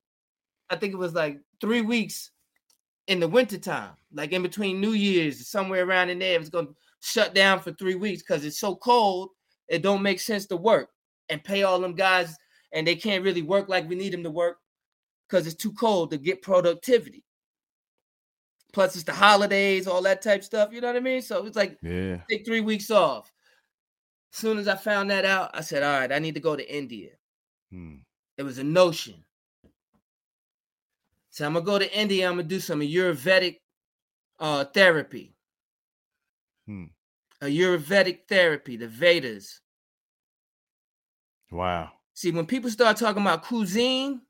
[0.69, 2.31] I think it was like three weeks
[3.07, 6.39] in the wintertime, like in between New Year's, somewhere around in there.
[6.39, 6.67] it's gonna
[7.01, 9.29] shut down for three weeks because it's so cold,
[9.67, 10.89] it don't make sense to work
[11.29, 12.35] and pay all them guys,
[12.73, 14.57] and they can't really work like we need them to work
[15.27, 17.23] because it's too cold to get productivity.
[18.73, 20.71] Plus, it's the holidays, all that type stuff.
[20.71, 21.21] You know what I mean?
[21.21, 22.21] So it's like Yeah.
[22.29, 23.31] take three weeks off.
[24.33, 26.55] As soon as I found that out, I said, all right, I need to go
[26.55, 27.09] to India.
[27.69, 27.97] Hmm.
[28.37, 29.25] It was a notion.
[31.31, 33.57] So I'm gonna go to India, I'm gonna do some Ayurvedic
[34.39, 35.33] uh therapy.
[36.67, 36.85] Hmm.
[37.41, 39.61] Ayurvedic therapy, the Vedas.
[41.51, 41.91] Wow.
[42.13, 44.21] See, when people start talking about cuisine,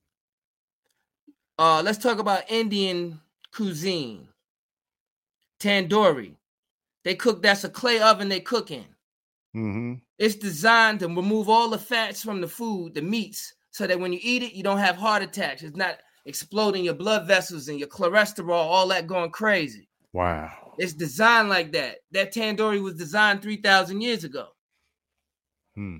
[1.59, 3.19] uh, let's talk about Indian
[3.53, 4.27] cuisine.
[5.59, 6.35] Tandoori.
[7.03, 8.85] They cook, that's a clay oven they cook in.
[9.55, 9.93] Mm-hmm.
[10.17, 14.13] It's designed to remove all the fats from the food, the meats, so that when
[14.13, 15.63] you eat it, you don't have heart attacks.
[15.63, 19.87] It's not exploding your blood vessels and your cholesterol, all that going crazy.
[20.13, 20.73] Wow.
[20.77, 21.97] It's designed like that.
[22.11, 24.47] That tandoori was designed 3,000 years ago.
[25.75, 25.97] Hmm.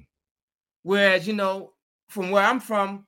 [0.84, 1.74] Whereas, you know,
[2.10, 3.06] from where I'm from,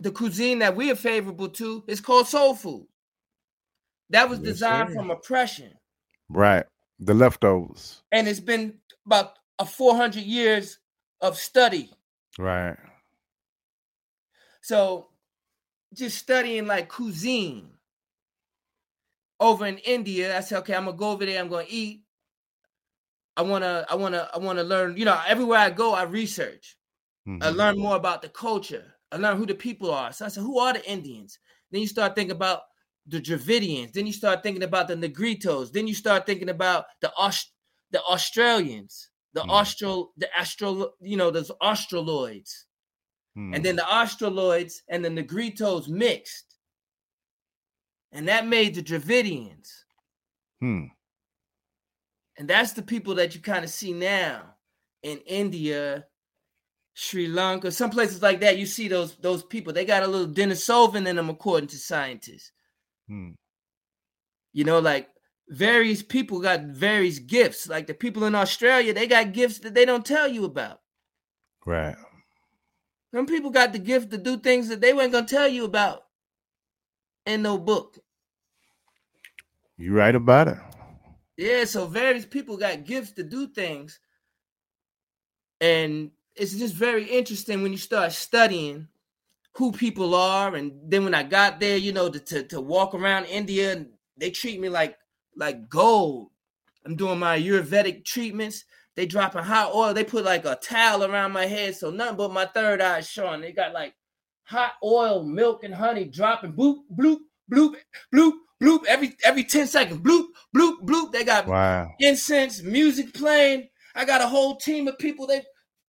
[0.00, 2.86] the cuisine that we are favorable to is called soul food.
[4.10, 4.94] That was Yes, designed sir.
[4.94, 5.72] from oppression.
[6.28, 6.64] Right.
[6.98, 8.02] The leftovers.
[8.12, 10.78] And it's been about a 400 years
[11.20, 11.90] of study
[12.38, 12.76] Right.
[14.60, 15.08] So
[15.94, 17.72] just studying like cuisine
[19.40, 22.02] over in India, I said, okay, I'm gonna go over there, I'm gonna eat.
[23.36, 26.78] I wanna, I wanna, I wanna learn, you know, everywhere I go, I research.
[27.42, 27.56] I Mhm.
[27.56, 28.94] learn more about the culture.
[29.12, 30.12] I learn who the people are.
[30.12, 31.38] So I said, who are the Indians?
[31.70, 32.62] Then you start thinking about
[33.06, 33.92] the Dravidians.
[33.92, 35.72] Then you start thinking about the Negritos.
[35.72, 37.52] Then you start thinking about the Aus-
[37.90, 39.50] the Australians, the Mm.
[39.50, 42.65] Austral, the Astral, you know, those Australoids
[43.36, 43.52] Hmm.
[43.52, 46.56] and then the Australoids and the Negritos mixed.
[48.10, 49.68] And that made the Dravidians.
[50.60, 50.86] Hmm.
[52.38, 54.54] And that's the people that you kind of see now
[55.02, 56.06] in India,
[56.94, 58.56] Sri Lanka, some places like that.
[58.56, 59.72] You see those those people.
[59.72, 62.52] They got a little Denisovan in them, according to scientists.
[63.06, 63.32] Hmm.
[64.54, 65.10] You know, like
[65.48, 67.68] various people got various gifts.
[67.68, 70.80] Like the people in Australia, they got gifts that they don't tell you about.
[71.66, 71.96] Right.
[73.16, 76.04] Some people got the gift to do things that they weren't gonna tell you about
[77.24, 77.98] in no book.
[79.78, 80.58] You right about it.
[81.38, 84.00] Yeah, so various people got gifts to do things.
[85.62, 88.86] And it's just very interesting when you start studying
[89.54, 90.54] who people are.
[90.54, 93.86] And then when I got there, you know, to, to, to walk around India,
[94.18, 94.94] they treat me like
[95.34, 96.32] like gold.
[96.84, 98.66] I'm doing my Ayurvedic treatments.
[98.96, 99.92] They dropping hot oil.
[99.94, 103.08] They put like a towel around my head, so nothing but my third eye is
[103.08, 103.42] showing.
[103.42, 103.94] They got like
[104.44, 107.18] hot oil, milk, and honey dropping bloop, bloop,
[107.52, 107.74] bloop,
[108.14, 108.32] bloop,
[108.62, 110.00] bloop every every 10 seconds.
[110.00, 111.12] Bloop, bloop, bloop.
[111.12, 111.90] They got Wow.
[112.00, 113.68] incense, music playing.
[113.94, 115.26] I got a whole team of people.
[115.26, 115.44] They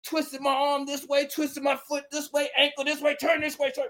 [0.06, 3.58] twisted my arm this way, twisted my foot this way, ankle this way, turn this
[3.58, 3.72] way.
[3.72, 3.88] Turn.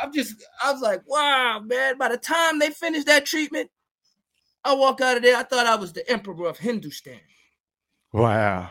[0.00, 1.98] I'm just, I was like, wow, man.
[1.98, 3.70] By the time they finished that treatment,
[4.64, 5.36] I walk out of there.
[5.36, 7.20] I thought I was the emperor of Hindustan.
[8.14, 8.70] Wow.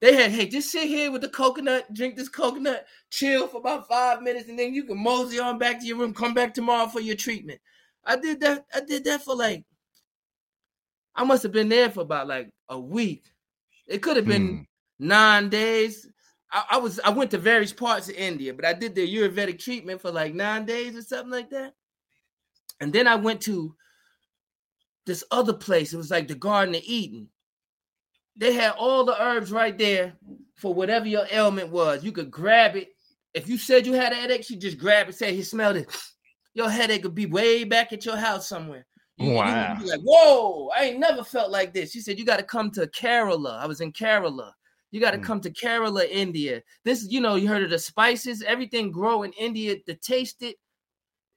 [0.00, 3.86] They had, hey, just sit here with the coconut, drink this coconut, chill for about
[3.86, 6.14] five minutes, and then you can mosey on back to your room.
[6.14, 7.60] Come back tomorrow for your treatment.
[8.06, 8.64] I did that.
[8.74, 9.64] I did that for like,
[11.14, 13.24] I must have been there for about like a week.
[13.86, 15.06] It could have been hmm.
[15.06, 16.08] nine days.
[16.50, 19.58] I, I was I went to various parts of India, but I did the Ayurvedic
[19.58, 21.74] treatment for like nine days or something like that.
[22.80, 23.74] And then I went to
[25.04, 25.92] this other place.
[25.92, 27.28] It was like the Garden of Eden.
[28.38, 30.14] They had all the herbs right there
[30.54, 32.04] for whatever your ailment was.
[32.04, 32.90] You could grab it.
[33.34, 35.88] If you said you had a headache, you just grab it, say, "He smelled it."
[36.54, 38.84] Your headache would be way back at your house somewhere.
[39.16, 39.76] You, you Wow.
[39.78, 42.70] be like, "Whoa, I ain't never felt like this." She said, "You got to come
[42.72, 44.52] to Kerala." I was in Kerala.
[44.90, 45.24] You got to Mm.
[45.24, 46.62] come to Kerala, India.
[46.84, 48.42] This, you know, you heard of the spices.
[48.42, 50.56] Everything grow in India to taste it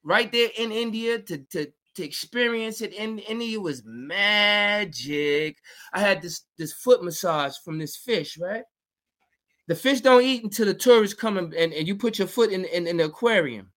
[0.03, 5.57] right there in India to to to experience it in India was magic.
[5.93, 8.63] I had this this foot massage from this fish, right?
[9.67, 12.51] The fish don't eat until the tourists come and, and, and you put your foot
[12.51, 13.71] in, in, in the aquarium.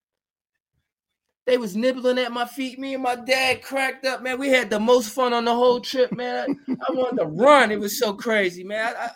[1.46, 2.78] They was nibbling at my feet.
[2.78, 4.38] Me and my dad cracked up, man.
[4.38, 6.58] We had the most fun on the whole trip, man.
[6.68, 7.70] I, I wanted to run.
[7.70, 8.94] It was so crazy, man.
[8.96, 9.10] I, I,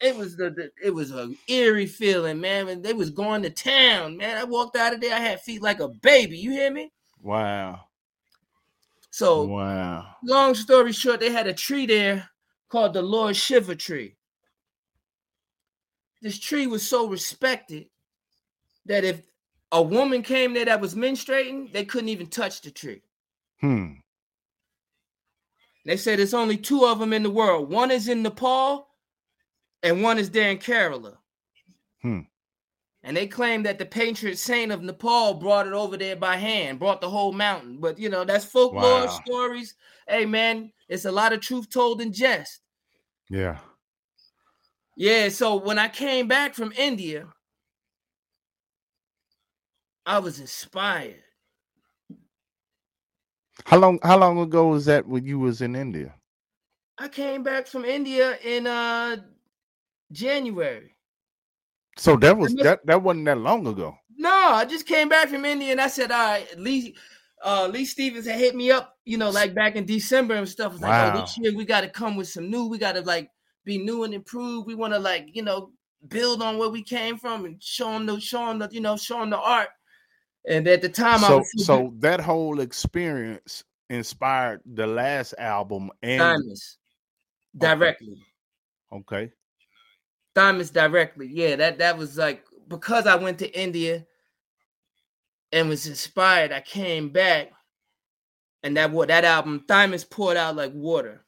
[0.00, 2.68] it was the, the it was a eerie feeling, man.
[2.68, 4.38] And they was going to town, man.
[4.38, 5.14] I walked out of there.
[5.14, 6.38] I had feet like a baby.
[6.38, 6.90] You hear me?
[7.22, 7.82] Wow.
[9.16, 10.14] So Wow.
[10.22, 12.28] long story short, they had a tree there
[12.68, 14.14] called the Lord Shiva tree.
[16.20, 17.88] This tree was so respected
[18.84, 19.22] that if
[19.72, 23.00] a woman came there that was menstruating, they couldn't even touch the tree.
[23.62, 23.92] Hmm.
[25.86, 27.70] They said there's only two of them in the world.
[27.70, 28.86] One is in Nepal,
[29.82, 31.16] and one is there in Kerala.
[32.02, 32.20] Hmm.
[33.06, 36.80] And they claim that the patron saint of Nepal brought it over there by hand,
[36.80, 37.78] brought the whole mountain.
[37.78, 39.06] But you know, that's folklore Wow.
[39.06, 39.76] stories.
[40.08, 42.62] Hey man, it's a lot of truth told in jest.
[43.30, 43.58] Yeah.
[44.96, 47.28] Yeah, so when I came back from India,
[50.04, 51.22] I was inspired.
[53.66, 56.12] How long how long ago was that when you was in India?
[56.98, 59.18] I came back from India in uh
[60.10, 60.95] January.
[61.96, 63.96] So that was that that wasn't that long ago.
[64.16, 66.94] No, I just came back from India and I said, all right, Lee
[67.44, 70.74] uh Lee Stevens had hit me up, you know, like back in December and stuff.
[70.74, 73.30] It's like, oh, this year we gotta come with some new, we gotta like
[73.64, 74.66] be new and improved.
[74.66, 75.70] We want to like, you know,
[76.08, 78.96] build on where we came from and show them the show them the, you know,
[78.96, 79.68] show them the art.
[80.48, 85.90] And at the time I So was so that whole experience inspired the last album
[86.02, 86.78] and Diamonds
[87.56, 88.22] directly.
[88.92, 89.32] okay.
[90.36, 91.28] Diamonds directly.
[91.32, 94.06] Yeah, that that was like because I went to India
[95.50, 96.52] and was inspired.
[96.52, 97.52] I came back,
[98.62, 101.24] and that what that album Diamonds poured out like water.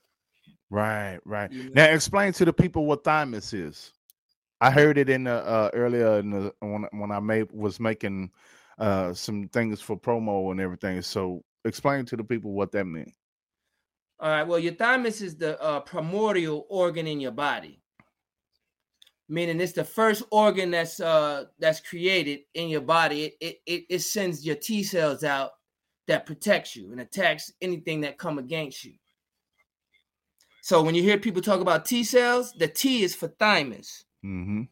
[0.69, 1.51] Right, right.
[1.51, 1.71] you know?
[1.75, 3.93] Now explain to the people what thymus is.
[4.61, 8.31] I heard it in the uh, earlier in the when when I made was making
[8.79, 11.01] uh some things for promo and everything.
[11.01, 13.15] So explain to the people what that means.
[14.21, 14.47] All right.
[14.47, 17.81] Well, your thymus is the uh, primordial organ in your body,
[19.29, 23.35] meaning it's the first organ that's uh that's created in your body.
[23.41, 25.53] It it it, sends your T cells out
[26.07, 28.95] that protects you and attacks anything that come against you.
[30.63, 34.05] So when you hear people talk about T cells, the T is for thymus.
[34.25, 34.63] Mm-hmm.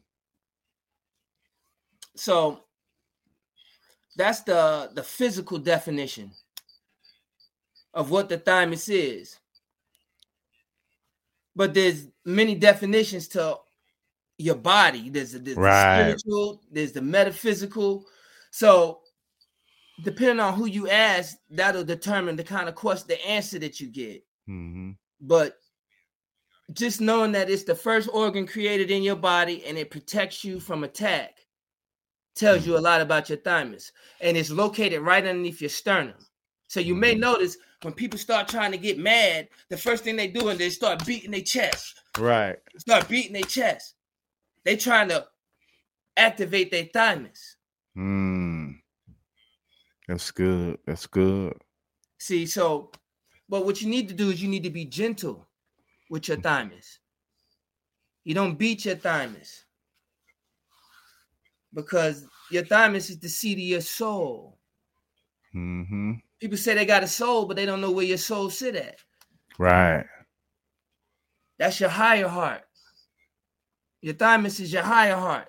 [2.16, 2.64] So
[4.16, 6.32] that's the the physical definition
[7.92, 9.38] of what the thymus is.
[11.54, 13.58] But there's many definitions to
[14.38, 15.08] your body.
[15.10, 16.12] There's, there's Right.
[16.12, 18.04] the spiritual, there's the metaphysical.
[18.50, 19.00] So
[20.04, 23.88] depending on who you ask, that'll determine the kind of question, the answer that you
[23.88, 24.24] get.
[24.48, 24.92] Mm-hmm.
[25.20, 25.56] But
[26.72, 30.60] just knowing that it's the first organ created in your body and it protects you
[30.60, 31.38] from attack
[32.34, 33.92] tells you a lot about your thymus.
[34.20, 36.16] And it's located right underneath your sternum.
[36.68, 37.20] So you may Mhm.
[37.20, 40.68] notice when people start trying to get mad, the first thing they do is they
[40.70, 41.94] start beating their chest.
[42.18, 42.58] Right.
[42.78, 43.94] Start beating their chest.
[44.66, 45.26] They trying to
[46.16, 47.56] activate their thymus.
[47.96, 48.74] Mm.
[50.08, 50.78] That's good.
[50.84, 51.54] That's good.
[52.18, 52.90] See, so
[53.48, 55.46] but what you need to do is you need to be gentle
[56.10, 56.98] with your thymus.
[58.24, 59.64] You don't beat your thymus.
[61.72, 64.58] Because your thymus is the seat of your soul.
[65.54, 66.14] Mm-hmm.
[66.40, 68.98] People say they got a soul, but they don't know where your soul sit at.
[69.58, 70.04] Right.
[71.58, 72.65] That's your higher heart.
[74.02, 75.48] Your thymus is your higher heart.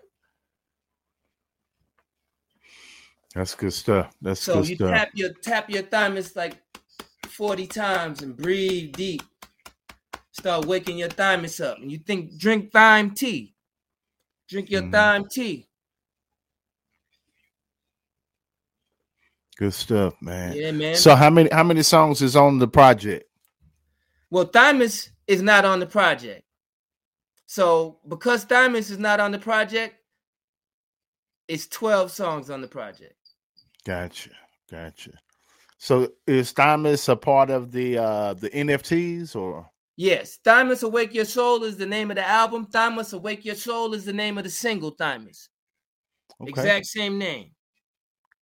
[3.35, 4.15] That's good stuff.
[4.21, 4.89] That's So good you stuff.
[4.91, 6.57] tap your tap your thymus like
[7.27, 9.21] 40 times and breathe deep.
[10.31, 11.77] Start waking your thymus up.
[11.77, 13.55] And you think drink thyme tea.
[14.49, 14.91] Drink your Mhm.
[14.91, 15.67] thyme tea.
[19.57, 20.55] Good stuff, man.
[20.55, 20.95] Yeah, man.
[20.95, 23.29] So how many how many songs is on the project?
[24.29, 26.43] well, thymus is not on the project.
[27.47, 29.95] So because thymus is not on the project,
[31.47, 33.15] it's 12 songs on the project.
[33.85, 34.31] Gotcha.
[34.69, 35.11] Gotcha.
[35.77, 41.25] So is Thymus a part of the uh the NFTs or Yes, Thymus Awake Your
[41.25, 42.67] Soul is the name of the album.
[42.67, 45.49] Thymus Awake Your Soul is the name of the single, Thymus.
[46.39, 46.49] okay.
[46.49, 47.51] Exact same name.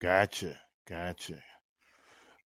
[0.02, 0.58] Gotcha.
[0.86, 1.42] Gotcha.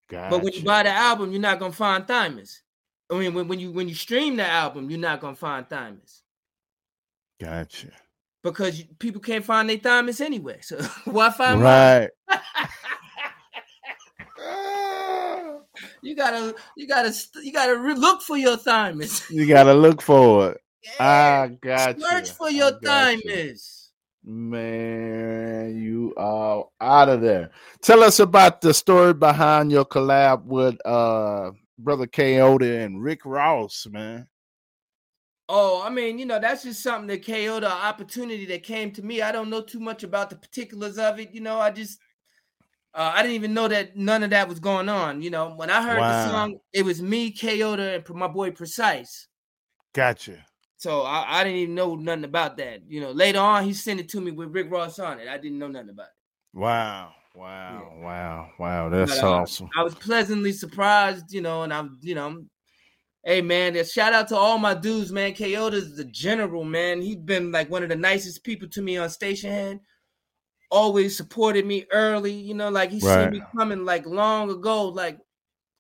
[0.09, 0.29] Gotcha.
[0.29, 2.61] But when you buy the album, you're not gonna find Thymus.
[3.09, 6.21] I mean, when, when you when you stream the album, you're not gonna find Thymus
[7.39, 7.91] gotcha.
[8.43, 10.59] because people can't find their Thymus anyway.
[10.61, 11.63] So why find mine?
[11.63, 12.09] Right.
[16.01, 19.29] You gotta you gotta you gotta re- look for your Thymus.
[19.29, 20.61] You gotta look for it.
[20.99, 23.49] I got Search for your time you.
[24.23, 27.51] Man, you are out of there.
[27.81, 33.87] Tell us about the story behind your collab with uh brother Coyote and Rick Ross,
[33.89, 34.27] man.
[35.51, 39.01] Oh, I mean, you know, that's just something that KO the opportunity that came to
[39.01, 39.23] me.
[39.23, 41.31] I don't know too much about the particulars of it.
[41.33, 41.99] You know, I just
[42.93, 45.23] uh, I didn't even know that none of that was going on.
[45.23, 46.07] You know, when I heard Wow.
[46.07, 49.27] the song, it was me, Kyoto, and my boy Precise.
[49.93, 50.45] Gotcha.
[50.77, 52.81] So I, I didn't even know nothing about that.
[52.87, 55.27] You know, later on he sent it to me with Rick Ross on it.
[55.27, 56.57] I didn't know nothing about it.
[56.57, 57.13] Wow.
[57.35, 57.93] Wow.
[58.01, 58.51] Wow.
[58.59, 58.89] Wow.
[58.89, 59.69] That's But, uh, awesome.
[59.75, 62.49] I was pleasantly surprised, you know, and I'm, you know, I'm-
[63.23, 65.33] hey man, uh, shout out to all my dudes, man.
[65.33, 67.01] Kyoto's the general, man.
[67.01, 69.79] He's been like one of the nicest people to me on Stationhead.
[70.71, 73.15] Always supported me early, you know, like he Right.
[73.15, 75.19] seen me coming like long ago, like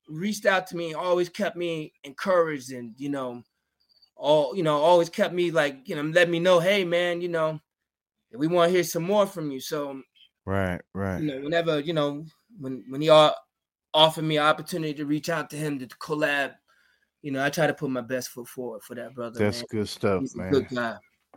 [0.07, 3.43] reached out to me, always kept me encouraged and you know,
[4.15, 7.29] all you know, always kept me like, you know, let me know, hey man, you
[7.29, 7.59] know,
[8.33, 9.59] we want to hear some more from you.
[9.59, 10.01] So
[10.45, 10.81] Right.
[10.95, 11.21] Right.
[11.21, 12.25] you know, whenever you know,
[12.59, 13.35] when when he all
[13.93, 16.55] offered me an opportunity to reach out to him to collab,
[17.21, 19.39] you know, I try to put my best foot forward for that brother.
[19.39, 19.67] That's man.
[19.69, 20.51] good stuff, He's man.
[20.51, 20.95] good guy.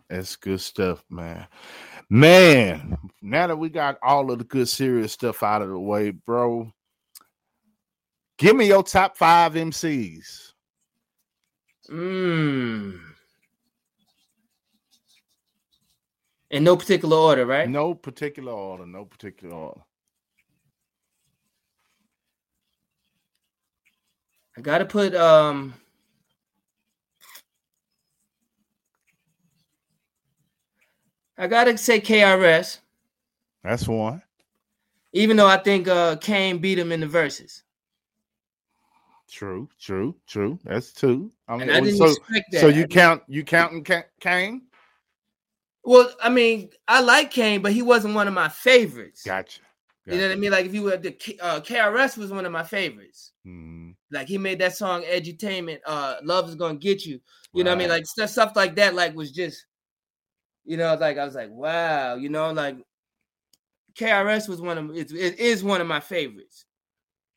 [0.09, 1.47] That's good stuff, man.
[2.11, 6.11] Man, now that we got all of the good serious stuff out of the way,
[6.11, 6.70] bro,
[8.37, 10.53] give me your top five MCs.
[11.91, 13.01] Mm.
[16.51, 17.68] In no particular order, right?
[17.68, 18.85] No particular order.
[18.85, 19.80] No particular order.
[24.57, 25.74] I gotta put um
[31.38, 32.78] I gotta say KRS,
[33.64, 34.22] That's one.
[35.12, 37.62] even though I think uh Kane beat him in the verses.
[39.28, 39.68] True.
[39.80, 40.14] True.
[40.26, 40.59] True.
[40.62, 41.32] That's two.
[41.48, 42.61] I mean, And I didn't so, expect that.
[42.61, 43.84] so you count you counting
[44.20, 44.62] Kane?
[45.84, 49.22] well, I mean, I like Kane, but he wasn't one of my favorites.
[49.24, 49.61] Gotcha.
[50.07, 50.50] You know what I mean?
[50.50, 53.32] Like if you were the uh, KRS was one of my favorites.
[53.46, 53.94] Mhm.
[54.11, 57.20] Like he made that song Edutainment, uh, Love is gonna get you.
[57.55, 57.88] You know what I mean?
[57.88, 59.66] Like stuff, stuff like that, like was just,
[60.64, 62.78] you know, like I was like, wow, you know, like
[63.94, 66.64] KRS was one of it, it is one of my favorites.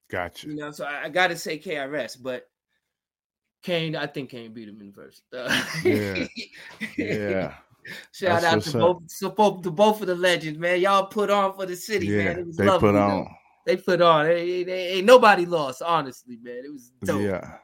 [0.10, 0.48] Gotcha.
[0.48, 2.48] You know, so I, I gotta say KRS, but
[3.62, 5.22] Kane, I think Kane beat him in verse.
[5.84, 6.28] Yeah.
[6.98, 7.56] Yeah.
[8.12, 10.80] Shout That's out to both, to both to both of the legends, man.
[10.82, 12.24] Y'all put on for the city, Yeah.
[12.26, 12.40] man.
[12.40, 13.00] It was They lovely, put though.
[13.00, 13.36] on.
[13.66, 14.26] They put on.
[14.26, 16.62] They, they- ain't nobody lost, honestly, man.
[16.66, 17.22] It was dope.
[17.22, 17.58] Yeah.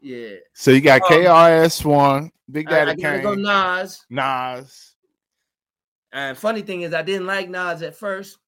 [0.00, 0.36] Yeah.
[0.54, 4.06] So you got Um, KRS one, Big I, I Daddy gotta go Kane, Nas.
[4.10, 4.94] Nas.
[6.12, 8.38] And funny thing is, I didn't like Nas at first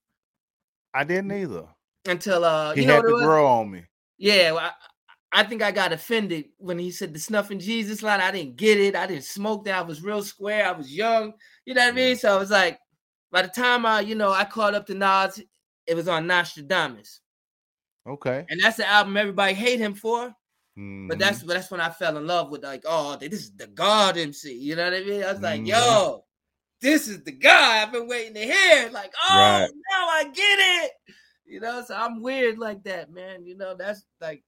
[0.95, 1.67] I didn't either.
[2.07, 3.85] until uh, He you know had to grow on me.
[4.19, 4.73] Yeah, well,
[5.33, 8.21] I, think I got offended when he said the snuffing Jesus line.
[8.21, 8.95] I didn't get it.
[8.95, 9.79] I didn't smoke that.
[9.79, 10.67] I was real square.
[10.67, 11.33] I was young.
[11.65, 12.17] You know what I mean?
[12.17, 12.79] So I was like,
[13.31, 15.43] by the time I, you know, I caught up to Nas,
[15.87, 17.21] it was on Nastradamus,
[18.07, 18.45] Okay.
[18.49, 20.27] and that's the album everybody hate him for.
[20.77, 21.19] But Mhm.
[21.19, 24.17] that's but that's when I fell in love with like, oh, this is the God
[24.17, 24.53] MC.
[24.55, 25.23] You know what I mean?
[25.25, 25.67] I was like, Mhm.
[25.67, 26.25] yo,
[26.81, 28.91] this is the guy I've been waiting to hear.
[28.91, 29.71] Like, oh, Right.
[29.91, 30.93] now I get it.
[31.45, 33.45] You know, so I'm weird like that, man.
[33.45, 34.43] You know, that's like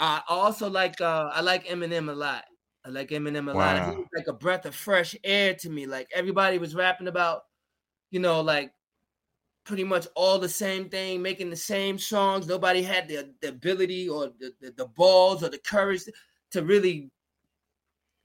[0.00, 2.44] I also like uh I like Eminem a lot.
[2.84, 3.90] I like Eminem a lot.
[3.90, 5.86] He was like a breath of fresh air to me.
[5.86, 7.42] Like everybody was rapping about,
[8.10, 8.72] you know, like
[9.64, 12.46] pretty much all the same thing, making the same songs.
[12.46, 16.04] Nobody had the, the ability or the, the, the balls or the courage
[16.52, 17.10] to really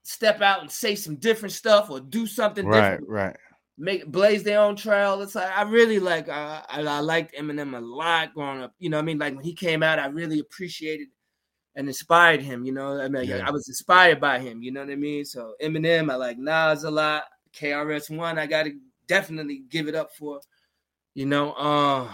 [0.04, 3.26] step out and say some different stuff or do something right, different, right.
[3.26, 3.38] Right.
[3.78, 5.22] Make blaze their own trail.
[5.22, 8.74] It's like I really like uh, I, I liked Eminem a lot growing up.
[8.80, 11.10] You know, what I mean, like when he came out, I really appreciated
[11.76, 12.66] and inspired him.
[12.66, 13.48] You know, I mean, Yeah.
[13.48, 14.62] I was inspired by him.
[14.64, 15.26] You know what I mean?
[15.26, 17.24] So Eminem, I like Nas a lot.
[17.54, 18.74] KRS One, I got to
[19.08, 20.42] definitely give it up for.
[21.14, 22.14] You know, uh,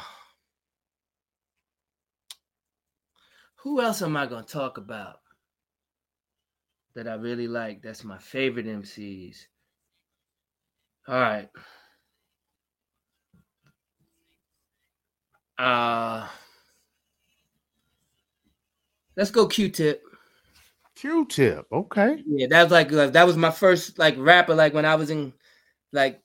[3.56, 5.22] who else am I gonna talk about
[6.94, 7.82] that I really like?
[7.82, 9.48] That's my favorite MCs.
[11.08, 11.50] All right.
[15.58, 16.28] Uh
[19.22, 20.02] let's go Q-Tip.
[20.96, 21.68] Q-tip.
[21.72, 22.24] Okay.
[22.26, 24.56] Yeah, that was like uh, that was my first like rapper.
[24.56, 25.32] Like when I was in
[25.94, 26.20] like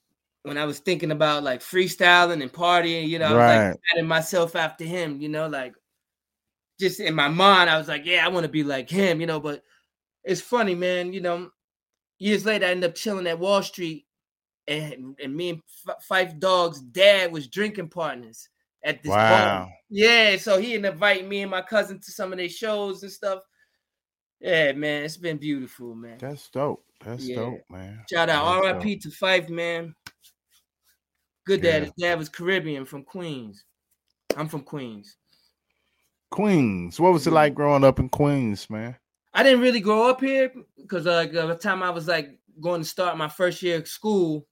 [0.45, 3.69] when I was thinking about like freestyling and partying, you know, I was Right.
[3.69, 5.75] like patting myself after him, you know, like
[6.81, 9.27] just in my mind, I was like, yeah, I want to be like him, you
[9.27, 9.41] know.
[9.41, 9.63] But
[10.25, 11.13] it's funny, man.
[11.13, 11.51] You know,
[12.19, 14.07] years later, I ended up chilling at Wall Street,
[14.69, 18.49] and and me and F- Phife Dawg's dad was drinking partners
[18.85, 19.11] at this.
[19.11, 19.71] Wow.
[19.89, 23.43] Yeah, so he up me and my cousin to some of their shows and stuff.
[24.41, 26.19] Yeah, man, it's been beautiful, man.
[26.19, 26.85] That's dope.
[27.05, 27.37] That's Yeah.
[27.37, 28.05] dope, man.
[28.11, 28.99] Shout out That's R.I.P.
[28.99, 29.95] to Phife, man.
[31.47, 31.73] Good Yeah.
[31.73, 31.83] dad.
[31.85, 33.65] His dad was Caribbean from Queens.
[34.37, 35.17] I'm from Queens.
[36.31, 36.99] Queens.
[37.01, 38.97] What was it like growing up in Queens, man?
[39.33, 42.83] I didn't really grow up here because uh, by the time I was like going
[42.83, 44.47] to start my first year of school,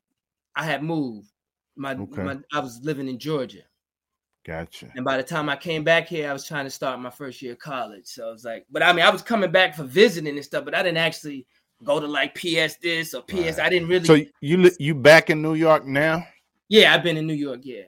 [0.55, 1.31] I had moved.
[1.77, 2.23] My, Okay.
[2.23, 3.63] my I was living in Georgia,
[4.45, 4.91] Gotcha.
[4.95, 7.41] and by the time I came back here, I was trying to start my first
[7.41, 8.07] year of college.
[8.07, 10.65] So I was like, but I mean, I was coming back for visiting and stuff,
[10.65, 11.47] but I didn't actually
[11.83, 13.59] go to like PS this or PS.
[13.59, 14.05] I didn't really.
[14.05, 16.27] So you you back in New York now?
[16.69, 17.61] yeah, I've been in New York.
[17.63, 17.85] Yeah,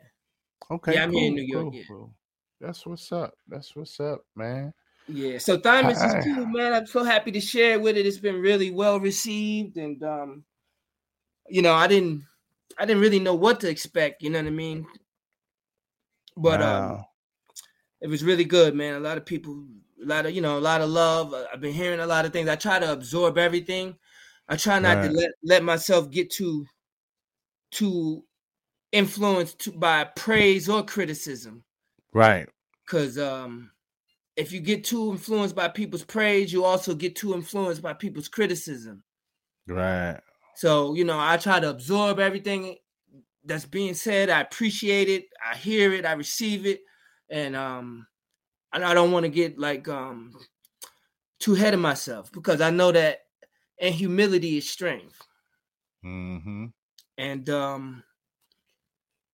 [0.70, 0.94] Okay.
[0.94, 1.82] Yeah, I'm here in New York, cool, yeah.
[1.88, 2.14] cool.
[2.60, 3.34] That's what's up.
[3.46, 4.72] That's what's up, man.
[5.06, 5.38] yeah.
[5.38, 6.18] So Thymus Hi.
[6.18, 6.72] is cool, man.
[6.72, 8.06] I'm so happy to share with it.
[8.06, 10.44] It's been really well received, and um,
[11.48, 12.24] you know, I didn't,
[12.78, 14.22] I didn't really know what to expect.
[14.22, 14.86] You know what I mean?
[16.36, 17.04] But um,
[18.00, 18.94] it was really good, man.
[18.94, 19.66] A lot of people,
[20.02, 21.34] a lot of you know, a lot of love.
[21.52, 22.48] I've been hearing a lot of things.
[22.48, 23.96] I try to absorb everything.
[24.48, 26.66] I try not to let let myself get too
[27.70, 28.24] too
[28.92, 31.64] influenced to, by praise or criticism.
[32.12, 32.48] right.
[32.86, 33.72] Cause um,
[34.36, 38.28] if you get too influenced by people's praise, you also get too influenced by people's
[38.28, 39.02] criticism.
[39.66, 40.20] Right.
[40.54, 42.76] So you know, I try to absorb everything
[43.46, 44.30] that's being said.
[44.30, 45.26] I appreciate it.
[45.44, 46.04] I hear it.
[46.04, 46.80] I receive it,
[47.30, 48.06] and um,
[48.72, 50.32] and I don't want to get like um
[51.38, 53.20] too ahead of myself because I know that
[53.80, 55.20] and humility is strength.
[56.04, 56.66] Mm-hmm.
[57.18, 58.02] And um,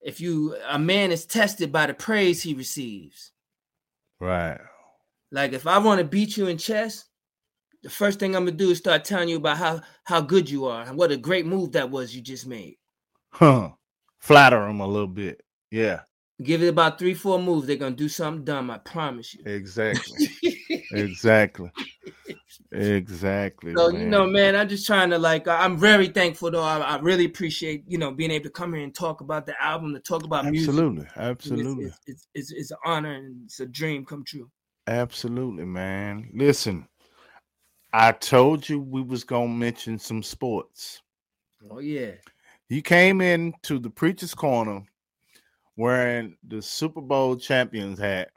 [0.01, 3.33] if you a man is tested by the praise he receives.
[4.21, 4.61] Right.
[5.31, 7.05] Like if I want to beat you in chess,
[7.83, 10.67] the first thing I'm gonna do is start telling you about how how good you
[10.67, 12.77] are and what a great move that was you just made.
[13.31, 13.71] Huh.
[14.23, 15.43] Flatter him a little bit.
[15.73, 16.03] Yeah.
[16.41, 18.71] Give it about three, four moves, they're gonna do something dumb.
[18.71, 19.43] I promise you.
[19.45, 20.29] Exactly.
[20.93, 21.71] exactly.
[22.71, 23.75] Exactly.
[23.75, 25.47] so you know, man, I'm just trying to like.
[25.47, 26.63] I'm very thankful though.
[26.63, 29.61] I, I really appreciate you know being able to come here and talk about the
[29.63, 30.69] album, to talk about music.
[30.71, 31.03] Absolutely.
[31.03, 31.85] It's- Absolutely.
[31.87, 34.51] It's, it's, it's, it's an honor and it's a dream come true.
[34.87, 36.31] Absolutely, man.
[36.35, 36.89] Listen,
[37.93, 41.03] I told you we was gonna mention some sports.
[41.71, 42.13] Oh yeah.
[42.69, 44.83] You came into the preacher's corner
[45.77, 48.31] wearing the Super Bowl champions hat,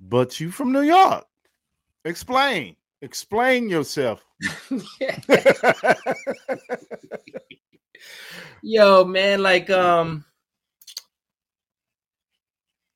[0.00, 1.24] but you from New York.
[2.04, 2.76] Explain.
[3.02, 4.24] Explain yourself.
[8.62, 10.24] Yo, man, like um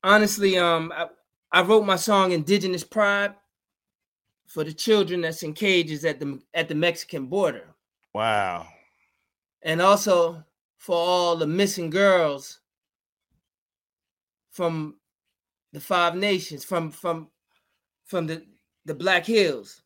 [0.03, 1.07] honestly, um I,
[1.53, 3.35] I wrote my song Indigenous Pride
[4.47, 7.75] for the children that's in cages at the at the Mexican border.
[8.15, 8.67] wow.
[9.63, 10.45] And also
[10.77, 12.61] for all the missing girls
[14.51, 14.99] from
[15.73, 17.31] the five nations, from from
[18.05, 18.47] from the
[18.85, 19.83] the Black Hills.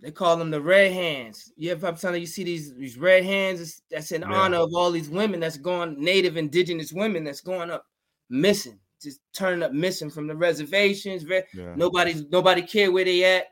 [0.00, 1.52] They call them the red hands.
[1.56, 3.82] You ever I'm telling you, see these these red hands?
[3.90, 4.28] That's in Yeah.
[4.28, 7.86] honor of all these women that's going native indigenous women that's going up
[8.28, 11.24] missing, just turning up missing from the reservations.
[11.24, 11.74] Re- Yeah.
[11.76, 13.46] Nobody's nobody care where they at.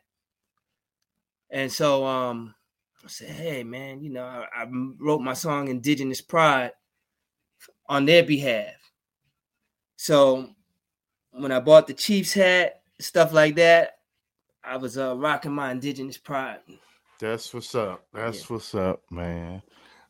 [1.51, 2.55] And so um
[3.05, 4.67] I said, hey man, you know, I, I
[4.99, 6.73] wrote my song Indigenous Pride
[7.87, 8.73] on their behalf.
[9.97, 10.49] So
[11.33, 13.99] when I bought the Chiefs hat, stuff like that,
[14.63, 16.61] I was uh, rocking my Indigenous Pride.
[17.21, 18.07] That's what's up.
[18.13, 19.63] That's what's up, man.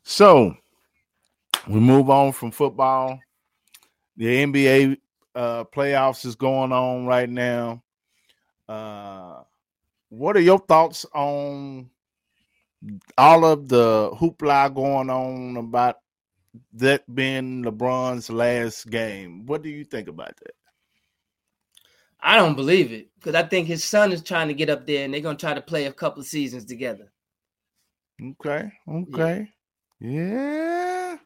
[0.03, 0.55] So
[1.67, 3.19] we move on from football.
[4.17, 4.97] The NBA
[5.35, 7.83] uh playoffs is going on right now.
[8.69, 9.41] Uh
[10.09, 11.89] what are your thoughts on
[13.17, 15.97] all of the hoopla going on about
[16.73, 19.45] that being LeBron's last game?
[19.45, 20.55] What do you think about that?
[22.21, 25.05] I don't believe it because I think his son is trying to get up there
[25.05, 27.11] and they're going to try to play a couple of seasons together.
[28.21, 28.71] Okay.
[28.87, 29.49] Okay.
[29.99, 31.17] Yeah.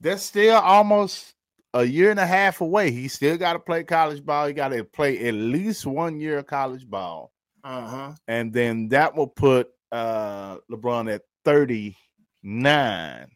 [0.00, 1.34] That's still almost
[1.74, 2.90] a year and a half away.
[2.90, 4.46] He still got to play college ball.
[4.46, 7.32] He got to play at least one year of college ball.
[7.62, 8.12] Uh huh.
[8.26, 13.26] And then that will put uh LeBron at 39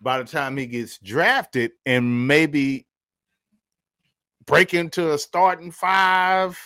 [0.00, 2.86] by the time he gets drafted and maybe
[4.46, 6.58] break into a starting five.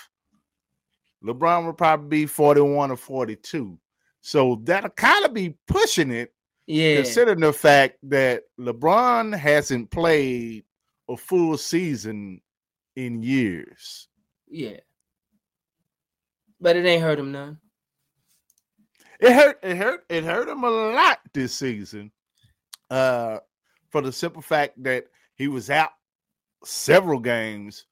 [1.25, 3.79] LeBron will probably be 41 or 42.
[4.21, 6.33] So that'll kind of be pushing it
[6.67, 6.97] Yeah.
[6.97, 10.65] considering the fact that LeBron hasn't played
[11.09, 12.41] a full season
[12.97, 14.09] in years.
[14.49, 14.81] Yeah.
[16.61, 17.59] But it ain't hurt him none.
[19.23, 19.59] It hurt.
[19.63, 20.05] It hurt.
[20.11, 22.11] It hurt him a lot this season,
[22.91, 23.39] uh,
[23.91, 25.07] for the simple fact that
[25.37, 25.91] he was out
[26.65, 27.87] several games,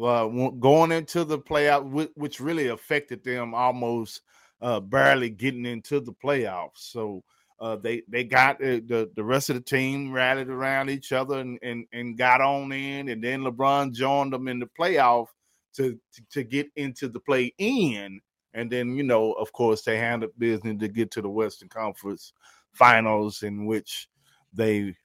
[0.00, 0.26] uh,
[0.60, 4.22] going into the playoff, whi- which really affected them almost
[4.60, 6.76] uh, barely getting into the playoffs.
[6.78, 7.24] So
[7.58, 11.40] uh, they they got uh, the the rest of the team rallied around each other
[11.40, 15.26] and, and and got on in, and then LeBron joined them in the playoff
[15.74, 18.20] to to, to get into the play in,
[18.56, 22.32] and then you know of course they handled business to get to the Western Conference
[22.72, 24.08] Finals, in which
[24.52, 24.96] they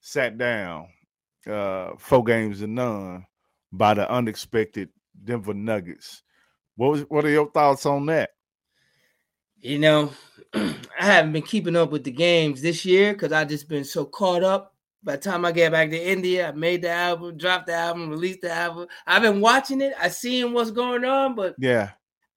[0.00, 0.86] sat down
[1.46, 3.26] uh, four games to none
[3.72, 4.88] by the unexpected
[5.24, 6.22] Denver Nuggets.
[6.76, 8.30] What was what are your thoughts on that?
[9.58, 10.12] You know,
[10.54, 14.04] I haven't been keeping up with the games this year because I just been so
[14.04, 14.74] caught up.
[15.02, 18.10] By the time I get back to India, I made the album, dropped the album,
[18.10, 18.86] released the album.
[19.06, 19.94] I've been watching it.
[19.98, 21.90] I seen what's going on, but Yeah,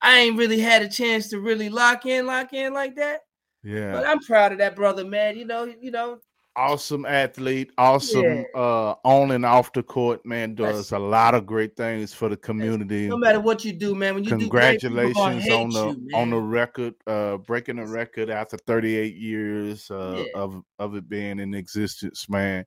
[0.04, 3.20] I ain't really had a chance to really lock in, lock in like that.
[3.62, 3.92] Yeah.
[3.92, 4.06] But.
[4.06, 5.36] I'm proud of that brother, man.
[5.38, 6.18] You know, you know,
[6.56, 10.54] Awesome athlete, awesome uh on and off the court, man.
[10.54, 13.08] That's- Does a lot of great things for the community.
[13.08, 14.14] no matter what you do, man.
[14.14, 18.30] When you do great, Congratulations on the you, on the record, uh breaking the record
[18.30, 20.40] after 38 years uh, Yeah.
[20.40, 22.64] of of it being in existence, man.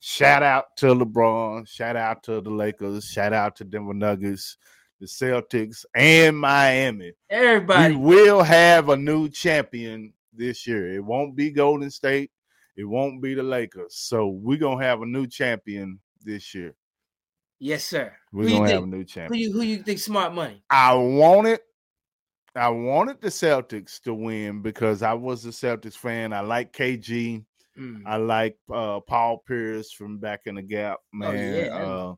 [0.00, 4.58] Shout out to LeBron, shout out to the Lakers, shout out to Denver Nuggets,
[5.00, 7.12] the Celtics, and Miami.
[7.30, 10.92] Everybody, We will have a new champion this year.
[10.94, 12.30] It won't be Golden State,
[12.76, 13.94] it won't be the Lakers.
[13.96, 16.74] So we're gonna have a new champion this year.
[17.58, 18.12] yes, sir.
[18.32, 19.40] We're Who gonna have a new Who champion.
[19.42, 20.62] you who you think smart money?
[20.70, 21.60] I wanted
[22.54, 26.32] I wanted the Celtics to win because I was a Celtics fan.
[26.32, 27.44] I like KG.
[27.78, 28.02] Mm.
[28.06, 31.54] I like uh Paul Pierce from back in the gap, Oh, man.
[31.66, 31.76] yeah.
[31.76, 32.14] Uh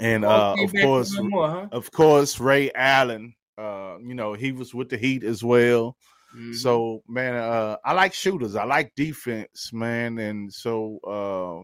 [0.00, 1.66] and uh of course more, huh?
[1.72, 3.34] of course Ray Allen.
[3.58, 5.96] Uh, you know, he was with the Heat as well.
[6.34, 6.54] Mhm.
[6.54, 8.56] So man, uh I like shooters.
[8.56, 10.18] I like defense, man.
[10.18, 11.62] And so uh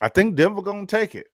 [0.00, 1.26] I think Denver gonna take it.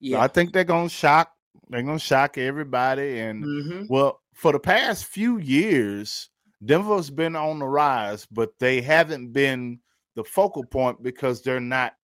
[0.00, 0.20] yeah.
[0.20, 1.32] I think they're gonna shock,
[1.70, 3.20] they're gonna shock everybody.
[3.20, 3.86] And Mhm.
[3.88, 6.28] well, for the past few years,
[6.64, 9.80] Denver's been on the rise, but they haven't been
[10.14, 11.94] the focal point because they're not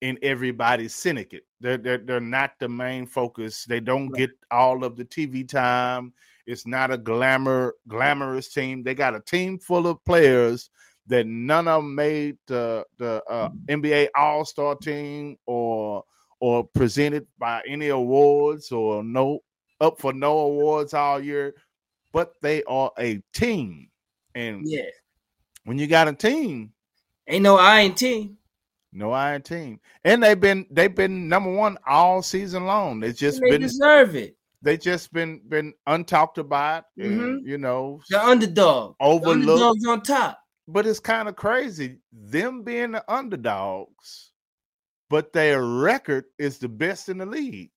[0.00, 1.44] in everybody's syndicate.
[1.60, 3.64] They're they're, they're not the main focus.
[3.64, 6.12] They don't get all of the TV time.
[6.46, 8.82] It's not a glamour glamorous team.
[8.82, 10.70] They got a team full of players
[11.08, 16.04] that none of them made the the uh, NBA All Star team or
[16.40, 19.40] or presented by any awards or no
[19.80, 21.54] up for no awards all year,
[22.12, 23.88] but they are a team.
[24.34, 24.90] And Yeah.
[25.64, 26.72] when you got a team,
[27.28, 28.38] Ain't no I in team.
[28.96, 33.02] No iron team, and they've been they've been number one all season long.
[33.02, 34.36] It's just they been deserve it.
[34.62, 37.46] they just been been untalked about, and, Mhm.
[37.46, 38.96] you know, The underdog.
[38.98, 39.48] The overlooked.
[39.62, 40.40] underdog's on top.
[40.68, 44.32] But it's kind of crazy them being the underdogs,
[45.10, 47.70] but their record is the best in the league.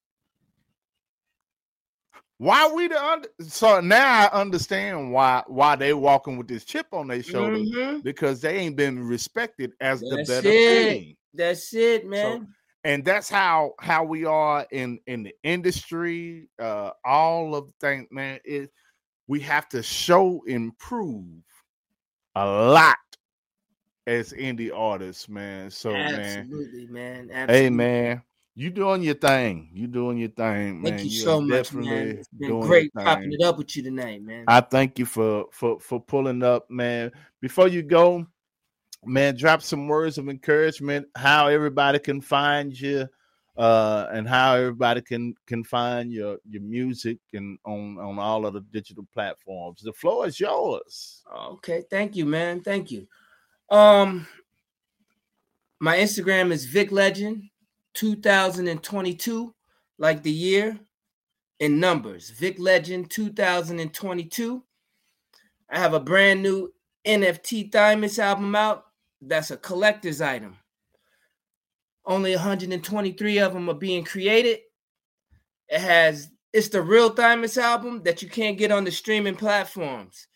[2.39, 3.27] Why we the under?
[3.41, 8.01] So now I understand why why they walking with this chip on their shoulder Mhm.
[8.01, 10.93] because they ain't been respected as the better it.
[10.93, 11.17] team.
[11.33, 12.47] That's it, man.
[12.85, 18.07] and that's how how we are in in the industry uh all of the things
[18.09, 18.71] man it
[19.27, 21.43] we have to show improve
[22.35, 22.95] a lot
[24.07, 27.27] as indie artists man so man Absolutely, man.
[27.29, 27.69] hey Absolutely.
[27.69, 28.21] man
[28.59, 32.09] you doing your thing you doing your thing man Thank you are so much, man.
[32.09, 34.43] It's been great popping it up with you tonight, man.
[34.47, 37.11] I thank you for for for pulling up, man.
[37.39, 38.27] Before you go,
[39.05, 41.07] man, drop some words of encouragement.
[41.15, 43.07] How everybody can find you,
[43.57, 48.53] uh, and how everybody can can find your your music and on on all of
[48.53, 49.81] the digital platforms.
[49.81, 51.23] The floor is yours.
[51.33, 52.61] Okay, thank you, man.
[52.61, 53.07] Thank you.
[53.69, 54.27] Um,
[55.79, 57.43] my Instagram is Vic Legend
[57.93, 59.53] 2022,
[59.97, 60.79] like the year
[61.59, 62.29] in numbers.
[62.29, 64.63] Vic Legend 2022.
[65.69, 66.73] I have a brand new
[67.05, 68.85] NFT Thymus album out.
[69.21, 70.57] That's a collector's item.
[72.05, 74.59] Only 123 of them are being created.
[75.67, 80.27] It has it's the real Thymus album that you can't get on the streaming platforms.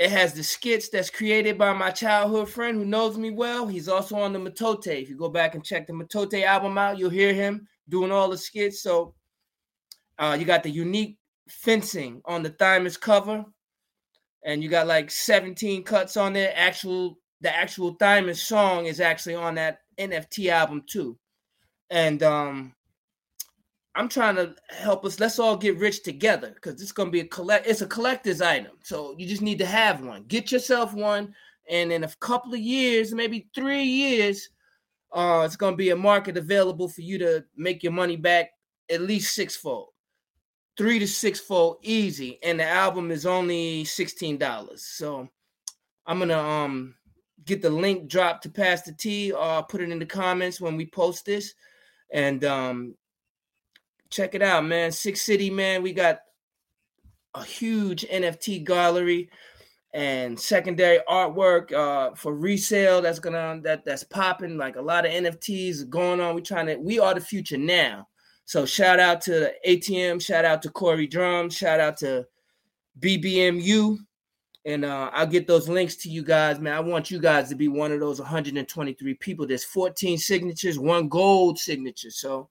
[0.00, 3.66] It has the skits that's created by my childhood friend who knows me well.
[3.66, 4.86] He's also on the Matote.
[4.86, 8.30] If you go back and check the Matote album out, you'll hear him doing all
[8.30, 8.82] the skits.
[8.82, 9.14] So
[10.18, 11.18] uh, you got the unique
[11.50, 13.44] fencing on the Thymus cover,
[14.42, 16.54] and you got like 17 cuts on there.
[16.56, 21.18] Actual the actual Thymus song is actually on that NFT album too.
[21.90, 22.72] And um
[24.00, 25.20] I'm trying to help us.
[25.20, 27.66] Let's all get rich together because it's gonna be a collect.
[27.66, 30.24] It's a collector's item, so you just need to have one.
[30.24, 31.34] Get yourself one,
[31.68, 34.48] and in a couple of years, maybe three years,
[35.12, 38.52] uh, it's gonna be a market available for you to make your money back
[38.88, 39.88] at least sixfold.
[40.78, 44.82] three to sixfold, easy, and the album is only sixteen dollars.
[44.82, 45.28] So
[46.06, 46.94] I'm gonna um
[47.44, 49.34] get the link dropped to Pastor T.
[49.34, 51.52] I'll put it in the comments when we post this,
[52.10, 52.94] and um
[54.10, 54.92] check it out, man.
[54.92, 55.82] Six City, man.
[55.82, 56.20] We got
[57.34, 59.30] a huge NFT gallery
[59.92, 63.00] and secondary artwork uh, for resale.
[63.00, 64.56] That's gonna that that's popping.
[64.56, 66.34] Like a lot of NFTs going on.
[66.34, 66.76] We trying to.
[66.76, 68.08] We are the future now.
[68.44, 70.20] So shout out to ATM.
[70.20, 71.50] Shout out to Corey Drum.
[71.50, 72.26] Shout out to
[72.98, 73.96] BBMU.
[74.66, 76.74] And uh, I'll get those links to you guys, man.
[76.74, 79.46] I want you guys to be one of those 123 people.
[79.46, 82.10] There's 14 signatures, one gold signature.
[82.10, 82.50] So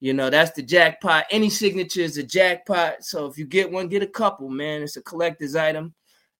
[0.00, 1.24] you know, that's the jackpot.
[1.30, 3.02] Any signature is a jackpot.
[3.04, 4.82] So if you get one, get a couple, man.
[4.82, 5.94] It's a collector's item.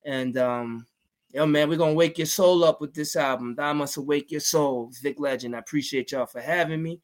[0.04, 0.86] And um,
[1.30, 3.56] yo, man, we're gonna wake your soul up with this album.
[3.56, 4.92] Thymus awake your soul.
[5.02, 5.56] Vic Legend.
[5.56, 7.00] I appreciate y'all for having me.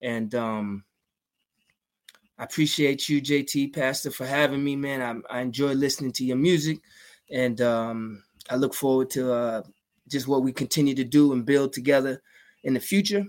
[0.00, 0.84] And um,
[2.38, 5.22] I appreciate you, JT Pastor, for having me, man.
[5.30, 6.78] I, I enjoy listening to your music.
[7.30, 9.62] And um, I look forward to uh,
[10.08, 12.22] just what we continue to do and build together
[12.64, 13.24] in the future.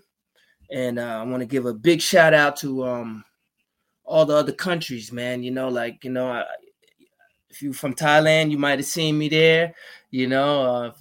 [0.71, 3.25] And uh, I want to give a big shout out to um,
[4.05, 5.43] all the other countries, man.
[5.43, 6.45] You know, like, you know, I,
[7.49, 9.75] if you're from Thailand, you might have seen me there.
[10.09, 10.91] You know, uh,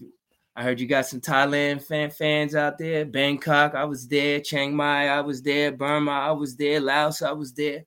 [0.56, 3.04] I heard you got some Thailand fan fans out there.
[3.04, 4.40] Bangkok, I was there.
[4.40, 5.72] Chiang Mai, I was there.
[5.72, 6.80] Burma, I was there.
[6.80, 7.84] Laos, I was there.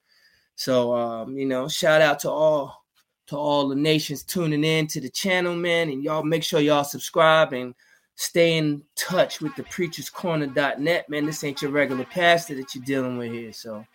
[0.55, 2.83] So, um, you know, shout out to all
[3.27, 5.89] to all the nations tuning in to the channel, man.
[5.89, 7.73] And y'all make sure y'all subscribe and
[8.15, 11.25] stay in touch with the preacherscorner.net, man.
[11.25, 13.53] This ain't your regular pastor that you're dealing with here.
[13.53, 13.85] So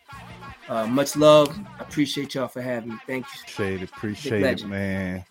[0.68, 1.58] uh, much love.
[1.78, 2.96] I appreciate y'all for having me.
[3.06, 3.40] Thank you.
[3.42, 5.24] Appreciate it, appreciate it, man.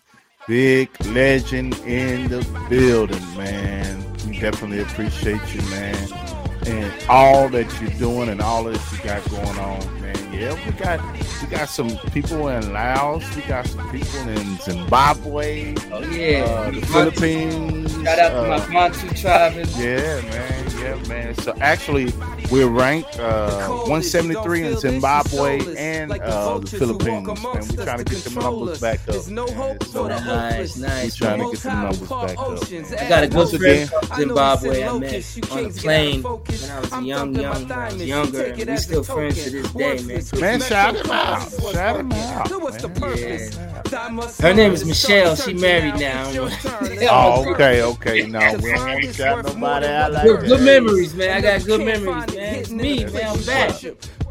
[0.46, 4.04] Vic legend in the building, man.
[4.26, 6.27] We definitely appreciate you, man.
[6.68, 10.32] And all that you're doing and all that you got going on, man.
[10.32, 11.00] Yeah, we got
[11.42, 16.70] we got some people in Laos, we got some people in Zimbabwe, Oh yeah, uh,
[16.70, 17.92] the Philippines.
[18.04, 19.54] Shout out to uh, my Bantu tribe.
[19.78, 20.67] Yeah, man.
[20.80, 21.34] Yeah, man.
[21.36, 22.12] So actually,
[22.50, 27.26] we're ranked uh, 173 in Zimbabwe and uh, the Philippines.
[27.26, 29.26] Man, we're trying to get the numbers back up.
[29.28, 29.80] Man.
[29.82, 31.20] So Nice, nice.
[31.20, 33.00] we're trying to get the numbers back up.
[33.00, 36.92] I got a good friend from Zimbabwe I met on a plane when I was
[36.92, 40.22] a young, young, I was younger, and we still friends to this day, man.
[40.40, 41.50] Man, shout him out.
[41.72, 42.50] Shout him out.
[43.00, 43.50] man.
[44.40, 45.36] Her name is Michelle.
[45.36, 46.28] She married now.
[47.10, 48.26] Oh, okay, okay.
[48.26, 50.67] No, we to shout nobody out like that.
[50.68, 51.36] Good memories, man.
[51.36, 52.54] I got good memories, man.
[52.56, 53.26] It's me, man.
[53.36, 53.82] I'm back.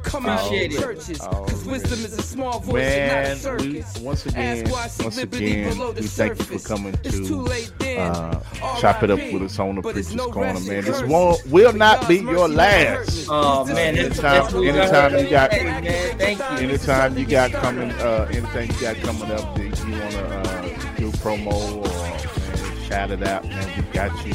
[0.07, 0.79] Appreciate it.
[0.79, 1.19] churches.
[1.21, 4.83] Oh, wisdom is a small voice Man, and not a we, once again, Ask why
[4.83, 8.39] I see once again, below the we thank you for coming to uh,
[8.79, 10.83] chop it up with us on the But it's Preacher's no Corner, man.
[10.85, 11.09] This curse.
[11.09, 13.27] won't will not be your last.
[13.29, 16.17] Oh man, Anytime- that's what we got anytime you got- today, man.
[16.17, 16.67] Thank you.
[16.69, 20.61] Anytime you got coming, uh, anything you got coming up that you want to uh,
[20.95, 24.33] do promo or man, shout it out, man, we got you.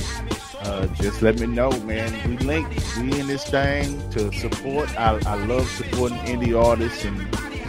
[0.65, 2.13] Uh, just let me know, man.
[2.29, 4.89] We link, we in this thing to support.
[4.99, 7.21] I, I love supporting indie artists and,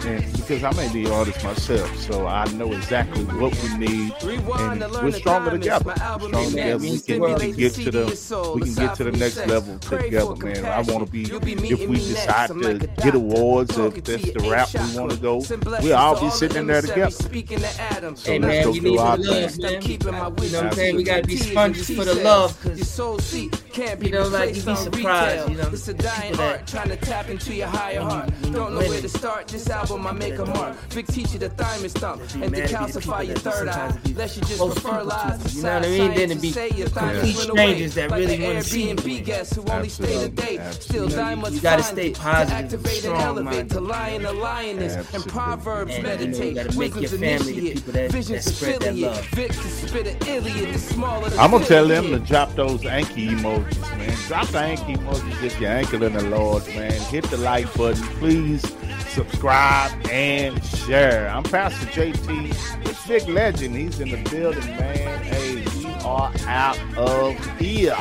[0.06, 4.12] and because I'm an indie artist myself, so I know exactly what we need.
[4.22, 5.84] And we're stronger together.
[5.86, 6.78] My album Stronger together.
[6.78, 10.36] We can, we can get to the we can get to the next level together,
[10.36, 10.64] man.
[10.66, 11.30] I want to be compassion.
[11.30, 15.16] You'll be if we decide to get awards, if that's the route we want to
[15.18, 17.10] go, we blessings all be sitting in there together.
[17.10, 18.16] Speaking to Adam.
[18.16, 19.42] So Hey let's man, go we do need our some thing.
[19.42, 19.74] love, man.
[19.76, 20.96] I'm keeping my You know what I'm saying?
[20.96, 22.24] We gotta be sponges for the T's.
[22.24, 25.50] love, Your cause soul seat can't be You know, like, you'd be on surprised, retail.
[25.50, 28.30] you know, It's a dying art trying to tap into your higher when you- heart.
[28.44, 29.48] you Don't know where to start.
[29.48, 30.76] This album I make a mark.
[30.94, 33.72] Big teacher the thymus thump and mad at decalcify your third eye.
[33.72, 35.54] sometimes be Lest you just prefer lies.
[35.54, 36.14] you, you know what I mean?
[36.14, 40.06] Then it'd be complete strangers that really wanna see you Airbnb guests who only stay
[40.06, 40.52] the Absolutely, day.
[40.54, 41.14] Still absolutely.
[41.16, 42.14] die must You gotta stay it.
[42.14, 43.44] To positive and activate and strong elevate.
[43.44, 43.70] minded.
[43.70, 44.94] To lion a lioness.
[45.14, 46.54] And proverbs you meditate.
[46.54, 47.74] gotta make your Wisdom's family initiate.
[47.74, 49.10] people that- Visions spread that affiliate.
[49.12, 49.26] love.
[49.34, 50.74] Vic to spit an Iliad.
[50.74, 53.63] The smaller the I'm gonna tell them to drop those ankh emojis,
[53.96, 54.16] man.
[54.26, 56.92] Drop the ankh emojis if you're anchored in the Lord, man.
[56.92, 58.62] Hit the like button, please.
[59.08, 61.28] Subscribe and share.
[61.28, 62.50] I'm Pastor JT.
[62.84, 63.76] It's Vic Legend.
[63.76, 65.22] He's in the building, man.
[65.24, 67.96] Hey, we are out of here.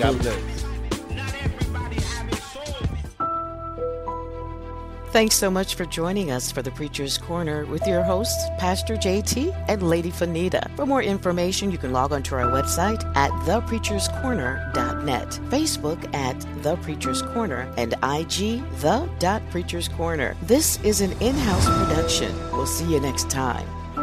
[0.00, 0.57] God bless.
[5.18, 9.52] Thanks so much for joining us for the Preacher's Corner with your hosts, Pastor JT
[9.66, 10.70] and Lady Fanita.
[10.76, 16.76] For more information, you can log on to our website at thepreacherscorner.net, Facebook at The
[16.76, 20.36] Preacher's Corner, and IG The Preacher's Corner.
[20.42, 22.32] This is an in-house production.
[22.52, 23.66] We'll see you next time.